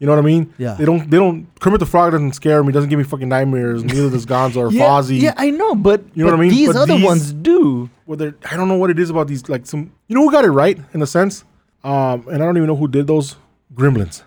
[0.00, 0.54] You know what I mean?
[0.58, 0.74] Yeah.
[0.74, 1.10] They don't.
[1.10, 1.48] They don't.
[1.58, 2.72] Kermit the Frog doesn't scare me.
[2.72, 3.82] Doesn't give me fucking nightmares.
[3.82, 5.20] Neither does Gonzo or yeah, Fozzie.
[5.20, 6.50] Yeah, I know, but You know but what I mean?
[6.50, 7.90] These But other these- ones do.
[8.04, 10.44] whether I don't know what it is about these like some you know who got
[10.44, 11.42] it right in a sense,
[11.82, 13.34] um, and I don't even know who did those
[13.74, 14.22] Gremlins.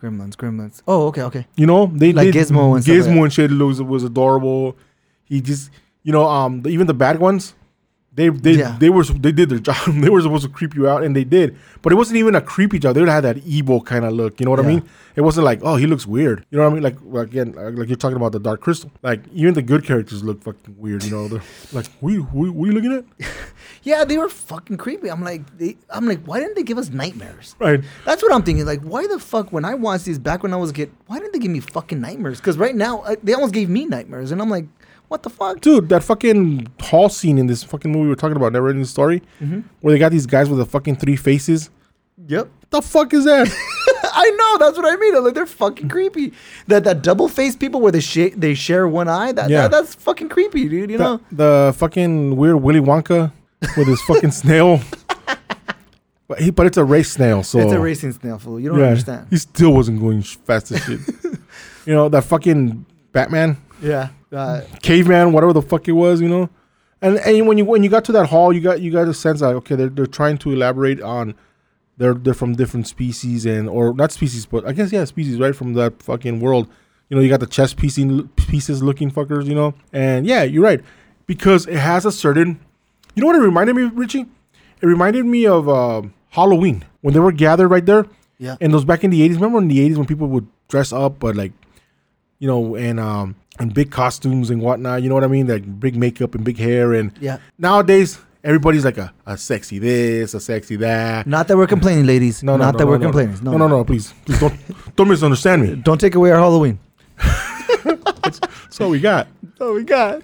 [0.00, 0.82] Gremlins, Gremlins.
[0.88, 1.46] Oh, okay, okay.
[1.56, 4.76] You know they Like Gizmo and stuff like Gizmo and shit was was adorable.
[5.24, 5.70] He just
[6.02, 7.54] you know um the, even the bad ones,
[8.12, 8.76] They they Yeah.
[8.80, 9.76] they were they did their job.
[9.86, 11.56] they were supposed to creep you out, and they did.
[11.80, 12.94] But it wasn't even a creepy job.
[12.96, 14.40] They had that evil kind of look.
[14.40, 14.82] You know what I mean?
[15.16, 16.44] It wasn't like oh he looks weird.
[16.50, 16.82] You know what I mean?
[16.82, 18.90] Like again like you're talking about the Dark Crystal.
[19.02, 21.04] Like even the good characters look fucking weird.
[21.04, 21.28] You know?
[21.28, 21.42] They're
[21.72, 23.28] like what you, what, what are you looking at?
[23.82, 25.10] Yeah, they were fucking creepy.
[25.10, 27.56] I'm like, they, I'm like, why didn't they give us nightmares?
[27.58, 27.82] Right.
[28.04, 28.66] That's what I'm thinking.
[28.66, 31.18] Like, why the fuck when I watched these back when I was a kid, why
[31.18, 32.38] didn't they give me fucking nightmares?
[32.40, 34.66] Because right now uh, they almost gave me nightmares, and I'm like,
[35.10, 35.60] what the fuck?
[35.60, 39.22] Dude, that fucking hall scene in this fucking movie we're talking about, Never Ending Story,
[39.40, 39.60] Mm-hmm.
[39.80, 41.68] where they got these guys with the fucking three faces.
[42.28, 42.48] Yep.
[42.70, 43.48] The fuck is that?
[44.12, 44.58] I know.
[44.64, 45.16] That's what I mean.
[45.16, 46.32] I'm like, they're fucking creepy.
[46.68, 49.32] That that double faced people where they sh- they share one eye.
[49.32, 49.62] That, Yeah.
[49.62, 50.90] that that's fucking creepy, dude.
[50.90, 51.20] You the, know.
[51.32, 53.32] the fucking weird Willy Wonka
[53.76, 54.80] with his fucking snail.
[56.28, 58.60] But he, but it's a race snail, so It's a racing snail fool.
[58.60, 59.26] You don't yeah, understand.
[59.30, 61.00] He still wasn't going fast as shit.
[61.86, 64.10] you know that fucking Batman, Yeah.
[64.32, 66.20] Uh, caveman, whatever the fuck it was.
[66.20, 66.50] You know,
[67.02, 69.14] and and when you when you got to that hall, you got you got a
[69.14, 71.34] sense like okay, they're they're trying to elaborate on.
[71.96, 75.54] They're they're from different species and or not species, but I guess yeah, species right
[75.54, 76.68] from that fucking world.
[77.08, 79.46] You know, you got the chess piecing pieces looking fuckers.
[79.46, 80.80] You know, and yeah, you're right
[81.26, 82.60] because it has a certain.
[83.14, 84.26] You know what it reminded me, of, Richie?
[84.80, 88.06] It reminded me of uh, Halloween when they were gathered right there.
[88.38, 88.56] yeah.
[88.60, 91.18] And those back in the eighties, remember in the eighties when people would dress up,
[91.18, 91.52] but like,
[92.40, 95.02] you know, and um, and big costumes and whatnot.
[95.02, 95.46] You know what I mean?
[95.46, 96.92] Like big makeup and big hair.
[96.94, 97.38] And Yeah.
[97.58, 101.26] nowadays, everybody's like a, a sexy this, a sexy that.
[101.26, 102.42] Not that we're complaining, ladies.
[102.42, 103.38] No, no, Not no, that no, we're complaining.
[103.42, 104.54] No, no, no, please, please don't
[104.96, 105.74] don't misunderstand me.
[105.84, 106.78] Don't take away our Halloween.
[107.84, 109.28] That's all we got.
[109.60, 110.22] Oh, we got.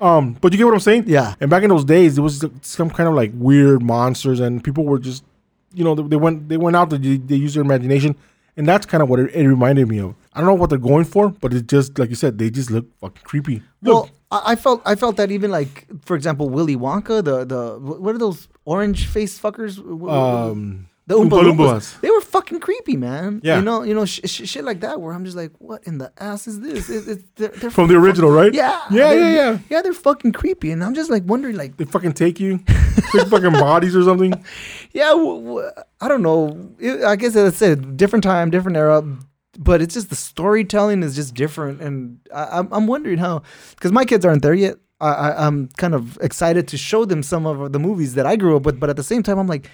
[0.00, 1.04] Um, but you get what I'm saying?
[1.06, 1.34] Yeah.
[1.40, 4.84] And back in those days, it was some kind of like weird monsters, and people
[4.84, 5.24] were just,
[5.72, 8.14] you know, they, they went they went out to they, they used their imagination,
[8.56, 10.14] and that's kind of what it, it reminded me of.
[10.32, 12.70] I don't know what they're going for, but it just like you said, they just
[12.70, 13.62] look fucking creepy.
[13.82, 17.44] Look, Well, I I felt I felt that even like, for example, Willy Wonka, the
[17.44, 19.78] the what are those orange face fuckers?
[20.10, 22.00] um, the Oompa Oompa Loompas.
[22.00, 23.40] They were fucking creepy, man.
[23.44, 23.58] Yeah.
[23.58, 25.00] you know, you know, sh- sh- shit like that.
[25.00, 26.90] Where I'm just like, what in the ass is this?
[26.90, 28.52] It, it, they're, they're from the original, right?
[28.52, 29.58] yeah, yeah, yeah, yeah.
[29.70, 29.82] yeah.
[29.82, 32.58] They're fucking creepy, and I'm just like wondering, like, They fucking take you,
[33.12, 34.34] take fucking bodies or something.
[35.00, 35.70] yeah, w- w-
[36.00, 36.38] I don't know.
[36.78, 39.02] It, I guess as I said, different time, different era.
[39.58, 43.34] But it's just the storytelling is just different, and I, I'm I'm wondering how
[43.76, 44.76] because my kids aren't there yet.
[45.00, 48.34] I, I I'm kind of excited to show them some of the movies that I
[48.36, 49.64] grew up with, but at the same time, I'm like,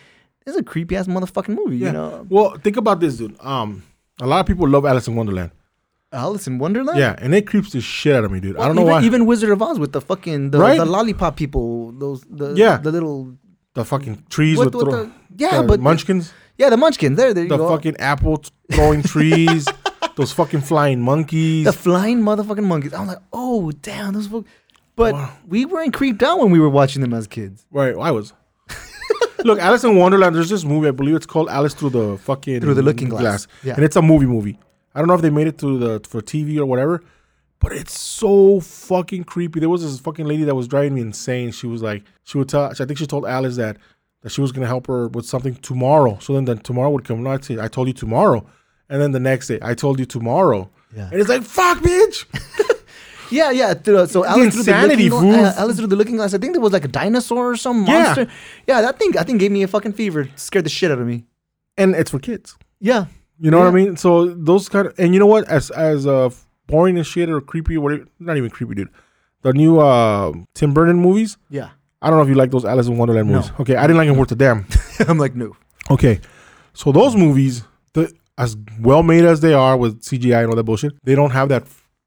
[0.45, 1.87] this is a creepy ass motherfucking movie, Yeah.
[1.89, 2.27] you know?
[2.29, 3.35] Well, think about this, dude.
[3.41, 3.83] Um,
[4.21, 5.51] a lot of people love Alice in Wonderland.
[6.13, 6.99] Alice in Wonderland.
[6.99, 8.57] Yeah, and it creeps the shit out of me, dude.
[8.59, 9.03] I don't know why.
[9.03, 10.79] Even Wizard of Oz with the fucking the, Right?
[10.79, 12.77] the lollipop people, those the Yeah.
[12.77, 13.35] the little
[13.75, 16.33] the fucking trees what, with what throw, the, yeah, the but munchkins.
[16.59, 17.17] yeah, the Munchkins.
[17.17, 17.69] There, there you the go.
[17.69, 19.67] fucking apple throwing trees,
[20.17, 21.65] those fucking flying monkeys.
[21.65, 22.93] the flying motherfucking monkeys.
[22.93, 24.29] I'm like, oh damn, those.
[24.95, 25.33] But Wow.
[25.49, 27.65] we weren't creeped out when we were watching them as kids.
[27.71, 28.35] right, I was.
[29.45, 30.37] Look, Alice in Wonderland.
[30.37, 30.89] There's this movie.
[30.89, 33.49] I believe it's called Alice Through the fucking Through the Looking Glass.
[33.65, 33.75] Yeah.
[33.75, 34.59] and it's a movie movie.
[34.95, 37.03] I don't know if they made it to the for TV or whatever,
[37.63, 39.61] but it's so fucking creepy.
[39.61, 41.53] There was this fucking lady that was driving me insane.
[41.53, 42.65] She was like, she would tell.
[42.65, 43.77] I think she told Alice that
[44.23, 46.19] that she was gonna help her with something tomorrow.
[46.21, 47.23] So then, then tomorrow would come.
[47.23, 48.45] No, I'd say, I told you tomorrow,
[48.91, 50.69] and then the next day, I told you tomorrow.
[50.95, 51.09] Yeah.
[51.11, 52.27] And it's like, fuck, bitch.
[53.31, 53.73] Yeah, yeah.
[53.73, 56.35] th- So Alice through the looking uh, Alice through the Looking Glass.
[56.35, 58.03] I think there was like a dinosaur or some Yeah.
[58.03, 58.27] monster.
[58.67, 60.29] Yeah, that thing I think gave me a fucking fever.
[60.37, 61.25] Scared the shit out of me.
[61.79, 62.59] and it's for kids.
[62.79, 63.07] Yeah.
[63.41, 63.97] You know what I mean?
[63.97, 65.49] So those kind of, and you know what?
[65.49, 66.29] As as uh,
[66.67, 68.89] boring as shit or creepy, or whatever, not even creepy, dude.
[69.43, 71.37] The new uh, Tim Burton movies.
[71.51, 71.71] Yeah.
[72.01, 73.37] I don't know if you like those Alice in Wonderland No.
[73.37, 73.53] movies.
[73.61, 74.67] Okay, I didn't like them worth a damn.
[75.09, 75.57] I'm like, no.
[75.91, 76.21] Okay,
[76.75, 80.65] so those movies, the as well made as they are with CGI and all that
[80.65, 81.65] bullshit, they don't have that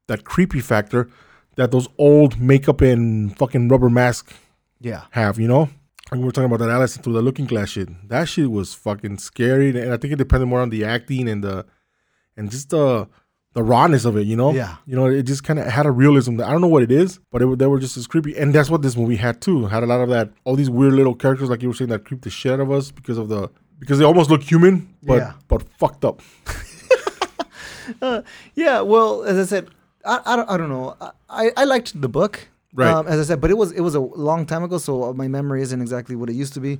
[0.08, 1.08] that creepy factor
[1.56, 4.34] that those old makeup and fucking rubber mask
[4.80, 5.02] Yeah.
[5.12, 5.38] have.
[5.38, 5.68] You know,
[6.10, 7.88] and we are talking about that Alice through the Looking Glass shit.
[8.08, 11.42] That shit was fucking scary, and I think it depended more on the acting and
[11.44, 11.64] the
[12.36, 13.08] and just the
[13.56, 14.26] the rawness of it.
[14.26, 14.76] You know, Yeah.
[14.86, 16.36] you know, it just kind of had a realism.
[16.36, 18.54] That, I don't know what it is, but it, they were just as creepy, and
[18.54, 19.66] that's what this movie had too.
[19.66, 22.04] Had a lot of that, all these weird little characters, like you were saying, that
[22.04, 23.48] creep the shit out of us because of the
[23.78, 25.32] because they almost look human, but Yeah.
[25.48, 26.20] but fucked up.
[28.02, 28.22] Uh,
[28.56, 29.68] yeah, well, as I said,
[30.04, 30.96] I, I, don't, I don't know.
[31.30, 32.90] I, I liked the book, Right.
[32.92, 35.28] Um, as I said, but it was it was a long time ago, so my
[35.28, 36.78] memory isn't exactly what it used to be.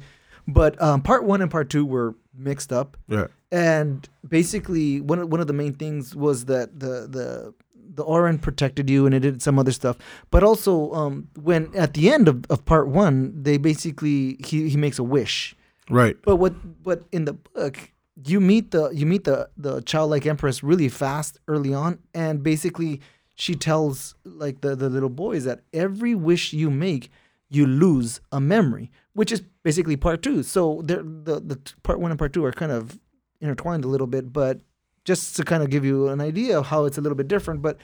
[0.48, 5.30] But um, part one and part two were mixed up, Yeah, and basically one of,
[5.30, 7.54] one of the main things was that the the
[7.94, 9.96] the Auryn protected you, and it did some other stuff.
[10.30, 14.76] But also, um, when at the end of, of part one, they basically he, he
[14.76, 15.56] makes a wish.
[15.88, 16.16] right.
[16.22, 17.92] But what but in the book
[18.24, 23.00] you meet the you meet the the childlike empress really fast early on and basically
[23.34, 27.10] she tells like the the little boys that every wish you make
[27.48, 30.42] you lose a memory, which is basically part two.
[30.42, 32.98] So the the part one and part two are kind of
[33.40, 34.60] intertwined a little bit, but
[35.04, 37.62] just to kind of give you an idea of how it's a little bit different.
[37.62, 37.78] But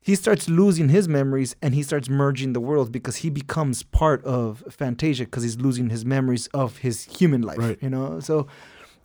[0.00, 4.24] he starts losing his memories and he starts merging the worlds because he becomes part
[4.24, 7.58] of Fantasia because he's losing his memories of his human life.
[7.58, 7.78] Right.
[7.80, 8.46] You know, so.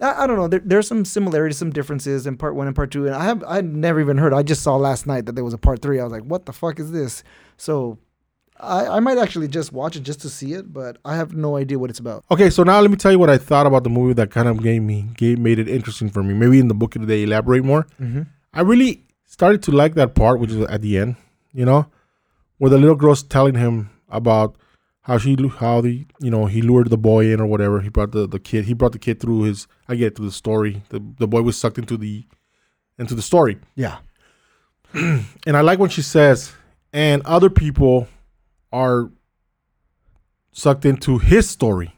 [0.01, 0.47] I, I don't know.
[0.47, 3.43] There, there's some similarities, some differences in part one and part two, and I have
[3.45, 4.33] I never even heard.
[4.33, 5.99] I just saw last night that there was a part three.
[5.99, 7.21] I was like, "What the fuck is this?"
[7.57, 7.97] So,
[8.59, 11.55] I, I might actually just watch it just to see it, but I have no
[11.55, 12.25] idea what it's about.
[12.29, 14.47] Okay, so now let me tell you what I thought about the movie that kind
[14.47, 16.33] of gave me gave made it interesting for me.
[16.33, 17.87] Maybe in the book they elaborate more.
[17.99, 18.23] Mm-hmm.
[18.53, 21.15] I really started to like that part, which is at the end,
[21.53, 21.87] you know,
[22.57, 24.55] where the little girl's telling him about
[25.01, 27.81] how she how the you know he lured the boy in or whatever.
[27.81, 28.65] He brought the, the kid.
[28.65, 29.67] He brought the kid through his.
[29.87, 30.83] I get through the story.
[30.89, 32.25] The the boy was sucked into the
[32.97, 33.99] into the story, Yeah.
[34.93, 36.51] and I like when she says,
[36.91, 38.09] and other people
[38.71, 39.09] are
[40.51, 41.95] sucked into his story,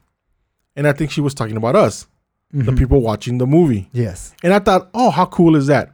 [0.76, 2.08] and I think she was talking about us,
[2.52, 2.78] the Mhm.
[2.78, 3.90] people watching the movie.
[3.94, 4.34] Yes.
[4.44, 5.92] And I thought, oh, how cool is that?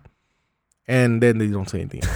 [0.88, 2.02] And then they don't say anything.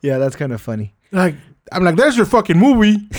[0.00, 0.94] Yeah, that's kind of funny.
[1.10, 1.34] like
[1.72, 2.96] I'm like, there's your fucking movie.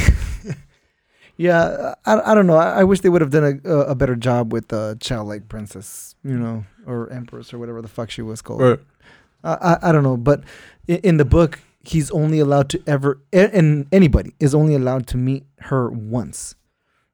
[1.41, 2.57] Yeah, I, I don't know.
[2.57, 6.13] I, I wish they would have done a, a better job with the childlike princess,
[6.21, 8.59] you know, or empress or whatever the fuck she was called.
[8.61, 8.79] Right.
[9.45, 10.43] I, I I don't know, but
[10.89, 15.17] in, in the book, he's only allowed to ever, and anybody is only allowed to
[15.17, 16.55] meet her once,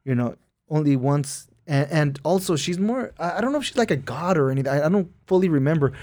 [0.04, 0.36] you know,
[0.70, 1.48] only once.
[1.68, 3.12] And, and also, she's more.
[3.20, 4.72] I don't know if she's like a god or anything.
[4.72, 5.94] I, I don't fully remember,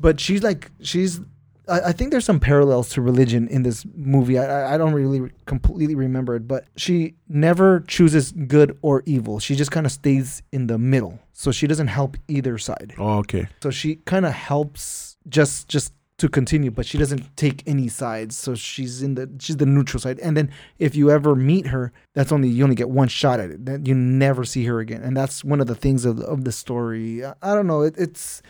[0.00, 1.20] but she's like she's.
[1.68, 4.36] I, I think there's some parallels to religion in this movie.
[4.36, 9.38] I, I- I don't really completely remember it, but she never chooses good or evil.
[9.38, 12.94] She just kind of stays in the middle, so she doesn't help either side.
[12.98, 13.46] Oh, okay.
[13.62, 15.92] So she kind of helps just just
[16.22, 18.36] to continue, but she doesn't take any sides.
[18.36, 20.20] So she's in the she's the neutral side.
[20.20, 23.50] And then if you ever meet her, that's only you only get one shot at
[23.50, 23.66] it.
[23.66, 25.02] Then you never see her again.
[25.02, 27.24] And that's one of the things of of the story.
[27.24, 27.82] I, I don't know.
[27.82, 28.40] It, it's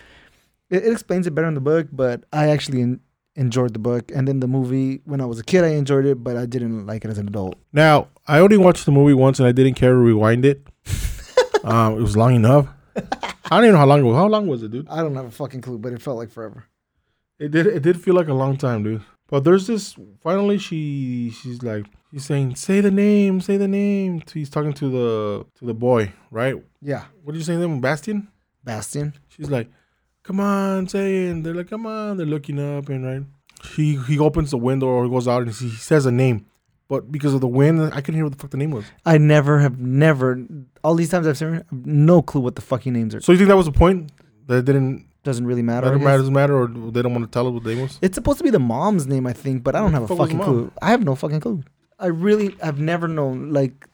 [0.68, 3.00] it, it explains it better in the book, but I actually en-
[3.36, 4.12] enjoyed the book.
[4.14, 6.86] And then the movie when I was a kid, I enjoyed it, but I didn't
[6.86, 7.56] like it as an adult.
[7.72, 10.66] Now I only watched the movie once and I didn't care to rewind it.
[11.64, 12.68] um, it was long enough.
[12.94, 14.16] I don't even know how long it was.
[14.16, 14.88] How long was it, dude?
[14.90, 16.66] I don't have a fucking clue, but it felt like forever.
[17.42, 17.66] It did.
[17.66, 19.02] It did feel like a long time, dude.
[19.28, 19.96] But there's this.
[20.22, 24.88] Finally, she she's like she's saying, "Say the name, say the name." He's talking to
[24.88, 26.54] the to the boy, right?
[26.80, 27.56] Yeah, What did you say?
[27.56, 28.28] Them Bastian.
[28.62, 29.14] Bastian.
[29.28, 29.68] She's like,
[30.22, 33.22] "Come on, say it." And they're like, "Come on." They're looking up and right.
[33.74, 36.46] He he opens the window or goes out and he says a name,
[36.88, 38.84] but because of the wind, I couldn't hear what the fuck the name was.
[39.06, 40.44] I never have never
[40.84, 43.20] all these times I've seen her, no clue what the fucking names are.
[43.20, 44.12] So you think that was the point?
[44.46, 45.86] That it didn't Doesn't really matter.
[45.86, 47.82] I matter, matter doesn't matter, or they don't want to tell us what the name
[47.82, 47.98] was?
[48.02, 50.40] It's supposed to be the mom's name, I think, but I don't have a fucking
[50.40, 50.72] clue.
[50.82, 51.62] I have no fucking clue.
[51.98, 53.52] I really I've never known.
[53.52, 53.86] Like,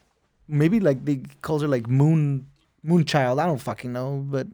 [0.49, 2.47] maybe like they calls her like Moon
[2.83, 3.41] Moon Child.
[3.41, 4.47] I don't fucking know, but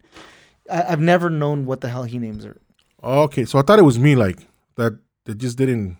[0.70, 2.56] I, I've never known what the hell he names her.
[3.02, 4.38] Okay, so I thought it was me, like
[4.76, 4.98] that.
[5.26, 5.96] That just didn't.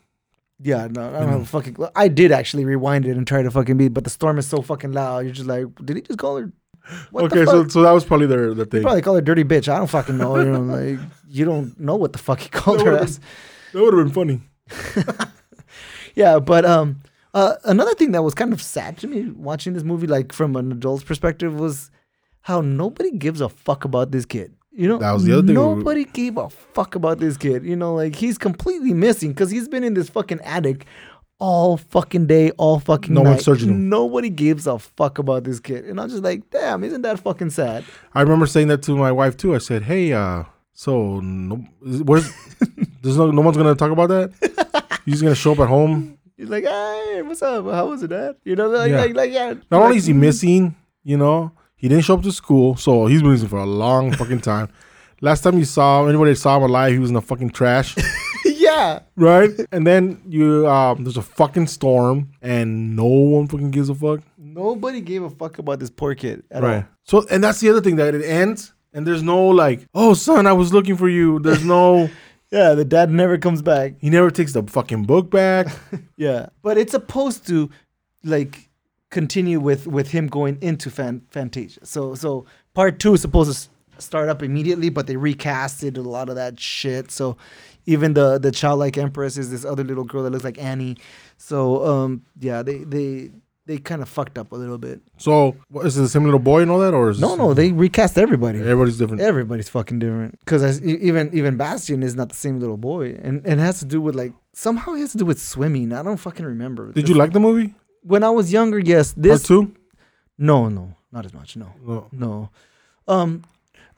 [0.61, 1.89] Yeah, no, I don't have a fucking clue.
[1.97, 4.61] I did actually rewind it and try to fucking beat, but the storm is so
[4.61, 5.21] fucking loud.
[5.21, 6.53] You're just like, did he just call her?
[7.11, 8.83] What okay, so so that was probably their the He thing.
[8.83, 9.69] probably call her dirty bitch.
[9.73, 10.39] I don't fucking know.
[10.39, 13.21] You know, like you don't know what the fuck he called That her would've.
[13.73, 14.41] That would have been funny.
[16.15, 17.01] Yeah, but um,
[17.33, 20.55] uh, another thing that was kind of sad to me watching this movie, like from
[20.55, 21.91] an adult's perspective, was
[22.43, 24.55] how nobody gives a fuck about this kid.
[24.71, 27.37] You know, That was the other thing we were- Nobody gave a fuck about this
[27.37, 27.65] kid.
[27.65, 30.87] You know, like he's completely missing because he's been in this fucking attic
[31.45, 33.31] all fucking day, all fucking No night.
[33.31, 33.89] one's searching him.
[33.91, 37.51] Nobody gives a fuck about this kid, and I'm just like, damn, isn't that fucking
[37.51, 37.85] sad?
[38.15, 39.55] I remember saying that to my wife too.
[39.55, 42.31] I said, "Hey, uh, so no, where's
[43.03, 44.33] there's no no one's gonna talk about that.
[45.05, 46.17] He's gonna show up at home.
[46.37, 47.65] He's like, hey, what's up?
[47.67, 48.37] How was it, Dad?
[48.45, 49.01] You know, like, Yeah.
[49.03, 49.49] like, like, yeah.
[49.71, 50.75] Not like, only is he missing,
[51.05, 54.11] you know, he didn't show up to school, so he's been missing for a long
[54.13, 54.69] fucking time.
[55.21, 57.95] Last time you saw him, anybody saw him alive, he was in the fucking trash,
[58.75, 59.51] yeah, right?
[59.73, 64.21] And then you, um, there's a fucking storm, and no one fucking gives a fuck,
[64.39, 66.71] nobody gave a fuck about this poor kid at all.
[66.71, 66.85] right?
[67.05, 70.47] So, and that's the other thing that it ends, and there's no like, oh son,
[70.47, 71.39] I was looking for you.
[71.41, 72.09] There's no,
[72.51, 73.95] Yeah, the dad never comes back.
[74.01, 75.67] he never takes the fucking book back.
[76.17, 77.69] Yeah, but it's supposed to
[78.23, 78.71] like
[79.11, 81.85] continue with with him going into fan, Fantasia.
[81.85, 86.29] So so part two is supposed to start up immediately, but they recasted a lot
[86.29, 87.11] of that shit.
[87.11, 87.37] So
[87.87, 90.97] even the the childlike empress is this other little girl that looks like Annie.
[91.37, 93.31] So um yeah, they they
[93.67, 95.01] they kind of fucked up a little bit.
[95.17, 97.55] So, what, is it the same little boy and all that, or is No, no,
[97.55, 98.59] they recast everybody.
[98.59, 99.23] everybody's different?
[99.23, 100.39] Everybody's fucking different.
[100.41, 103.87] Because even even Bastian is not the same little boy, and, and it has to
[103.87, 105.95] do with like somehow it has to do with swimming.
[105.95, 106.93] I don't fucking remember.
[106.93, 107.73] Did The you like the movie?
[108.03, 109.15] when I was younger, yes.
[109.15, 109.75] Part This two?
[110.37, 111.57] no, no, not as much.
[111.57, 112.09] No, No.
[112.13, 112.51] no.
[113.09, 113.45] Um,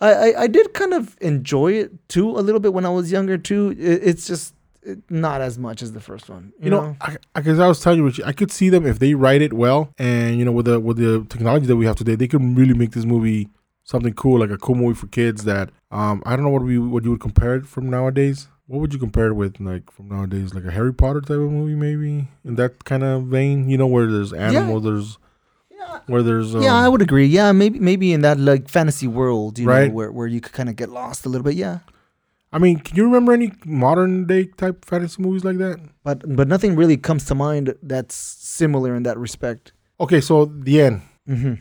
[0.01, 3.11] I, I I did kind of enjoy it too a little bit when I was
[3.11, 3.75] younger too.
[3.79, 6.53] It, it's just it, not as much as the first one.
[6.59, 8.87] You, You know, I, I, cause I was telling you, Richie, I could see them
[8.87, 11.87] if they write it well, and you know, with the with the technology that we
[11.87, 13.49] have today, they could really make this movie
[13.85, 15.45] something cool, like a cool movie for kids.
[15.45, 18.49] That um, I don't know what we what you would compare it from nowadays.
[18.69, 21.53] What would you compare it with, like from nowadays, like a Harry Potter type of
[21.53, 23.69] movie, maybe in that kind of vein?
[23.71, 25.26] You know, where there's animals, there's Yeah.
[26.07, 27.27] Where there's um, yeah, I would agree.
[27.27, 29.89] Yeah, maybe maybe in that like fantasy world, you Right.
[29.89, 31.55] know, where where you could kind of get lost a little bit.
[31.55, 31.81] Yeah,
[32.53, 35.79] I mean, can you remember any modern day type fantasy movies like that?
[36.05, 39.73] but but nothing really comes to mind that's similar in that respect.
[39.99, 41.03] Okay, so the end.
[41.29, 41.55] Mm-hmm.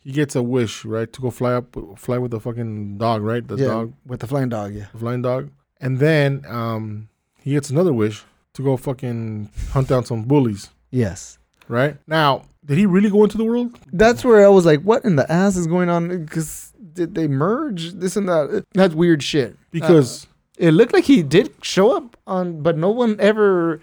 [0.00, 3.46] He gets a wish, right, to go fly up, fly with the fucking dog, right?
[3.46, 4.74] The yeah, dog, with the flying dog.
[4.74, 4.86] Yeah.
[4.92, 5.50] the flying dog,
[5.80, 7.08] and then um,
[7.40, 8.22] he gets another wish
[8.52, 11.38] to go fucking hunt down some bullies, Yes.
[11.68, 11.96] right?
[12.06, 13.78] Now, did he really go into the world?
[13.92, 16.24] That's where I was like, what in the ass is going on?
[16.24, 18.64] Because did they merge this and that?
[18.74, 19.56] That's weird shit.
[19.70, 23.80] Because uh, It looked like he did show up on, but no one ever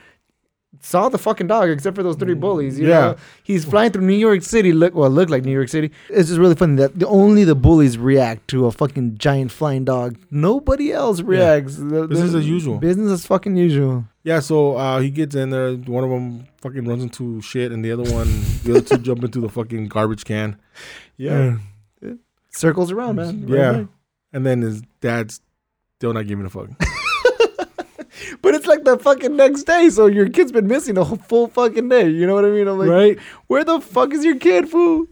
[0.79, 2.79] saw the fucking dog except for those three bullies.
[2.79, 2.99] You Yeah.
[2.99, 3.15] know?
[3.43, 4.71] he's flying through New York City.
[4.71, 5.91] Look, well, it looked like New York City.
[6.09, 9.83] It's just really funny that the, only the bullies react to a fucking giant flying
[9.85, 10.17] dog.
[10.31, 11.75] Nobody else reacts.
[11.75, 12.77] The- Business the- as usual.
[12.77, 14.05] Business as fucking usual.
[14.23, 15.73] yeah, so uh, he gets in there.
[15.75, 18.27] One of them fucking runs into shit, and the other one,
[18.63, 20.57] the other two jump into the fucking garbage can.
[21.17, 21.57] Yeah.
[22.53, 23.45] Circles around, man.
[23.47, 23.71] Right, yeah.
[23.71, 23.87] right.
[24.33, 25.41] And then his dad's
[25.97, 26.69] still not giving a fuck.
[28.41, 31.47] But it's like the fucking next day, so your kid's been missing a whole full
[31.47, 32.09] fucking day.
[32.09, 32.67] You know what I mean?
[32.67, 33.19] I'm like, right?
[33.47, 35.07] where the fuck is your kid, fool?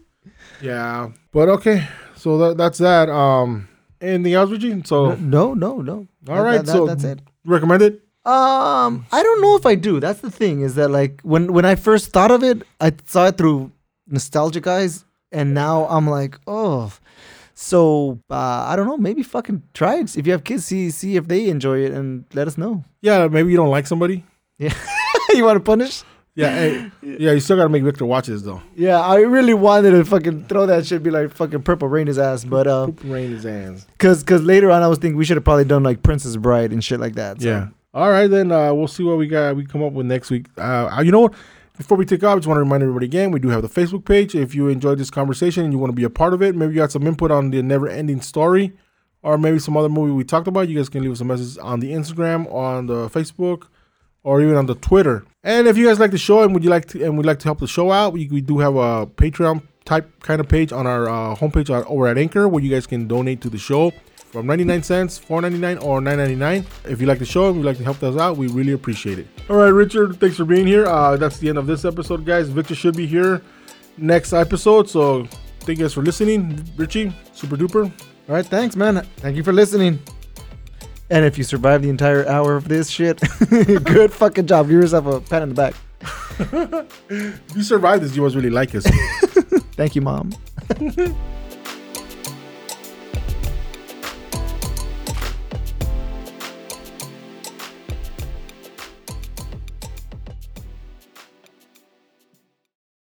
[0.60, 1.10] Yeah.
[1.32, 3.08] But okay, so that, that's that.
[3.08, 3.68] Um,
[4.00, 4.82] anything else, Richie?
[4.84, 6.06] So No, no, no.
[6.28, 7.20] all right, so that's it.
[7.44, 8.00] Recommended.
[8.24, 9.98] Um, I don't know if I do.
[9.98, 13.26] That's the thing is that like when when I first thought of it, I saw
[13.28, 13.72] it through
[14.06, 16.92] nostalgic eyes, and now I'm like, oh.
[17.60, 18.96] So uh, I don't know.
[18.96, 20.16] Maybe fucking try it.
[20.16, 22.84] If you have kids, see see if they enjoy it and let us know.
[23.02, 24.24] Yeah, maybe you don't like somebody.
[24.58, 24.72] Yeah,
[25.30, 26.02] you want to punish?
[26.34, 28.62] Yeah, hey, yeah, you still gotta make Victor watch this though.
[28.74, 32.18] Yeah, I really wanted to fucking throw that shit, be like fucking purple rain his
[32.18, 33.86] ass, but uh, Poop rain his hands.
[33.98, 36.72] cause cause later on I was thinking we should have probably done like Princess Bride
[36.72, 37.42] and shit like that.
[37.42, 37.48] so.
[37.48, 37.68] Yeah.
[37.92, 39.56] All right, then uh, we'll see what we got.
[39.56, 40.46] We come up with next week.
[40.56, 41.34] Uh, you know what?
[41.80, 43.68] Before we take off, I just want to remind everybody again, we do have the
[43.68, 44.34] Facebook page.
[44.34, 46.74] If you enjoyed this conversation and you want to be a part of it, maybe
[46.74, 48.74] you got some input on the never-ending story,
[49.22, 50.68] or maybe some other movie we talked about.
[50.68, 53.68] You guys can leave us a message on the Instagram, on the Facebook,
[54.24, 55.24] or even on the Twitter.
[55.42, 57.38] And if you guys like the show and would you like to and would like
[57.38, 60.72] to help the show out, we, we do have a Patreon type kind of page
[60.72, 63.90] on our uh, homepage over at Anchor where you guys can donate to the show
[64.30, 66.64] from 99 cents, 4.99 or 9.99.
[66.90, 69.18] If you like the show and you'd like to help us out, we really appreciate
[69.18, 69.26] it.
[69.48, 70.86] All right, Richard, thanks for being here.
[70.86, 72.48] Uh, that's the end of this episode, guys.
[72.48, 73.42] Victor should be here
[73.96, 75.24] next episode, so
[75.60, 76.64] thank you guys for listening.
[76.76, 77.84] Richie, super duper.
[78.28, 79.04] All right, thanks, man.
[79.16, 79.98] Thank you for listening.
[81.10, 83.20] And if you survive the entire hour of this shit,
[83.84, 84.68] good fucking job.
[84.68, 85.74] Give yourself a pat on the back.
[87.54, 88.84] You survived this, you must really like us.
[89.74, 90.32] Thank you, mom.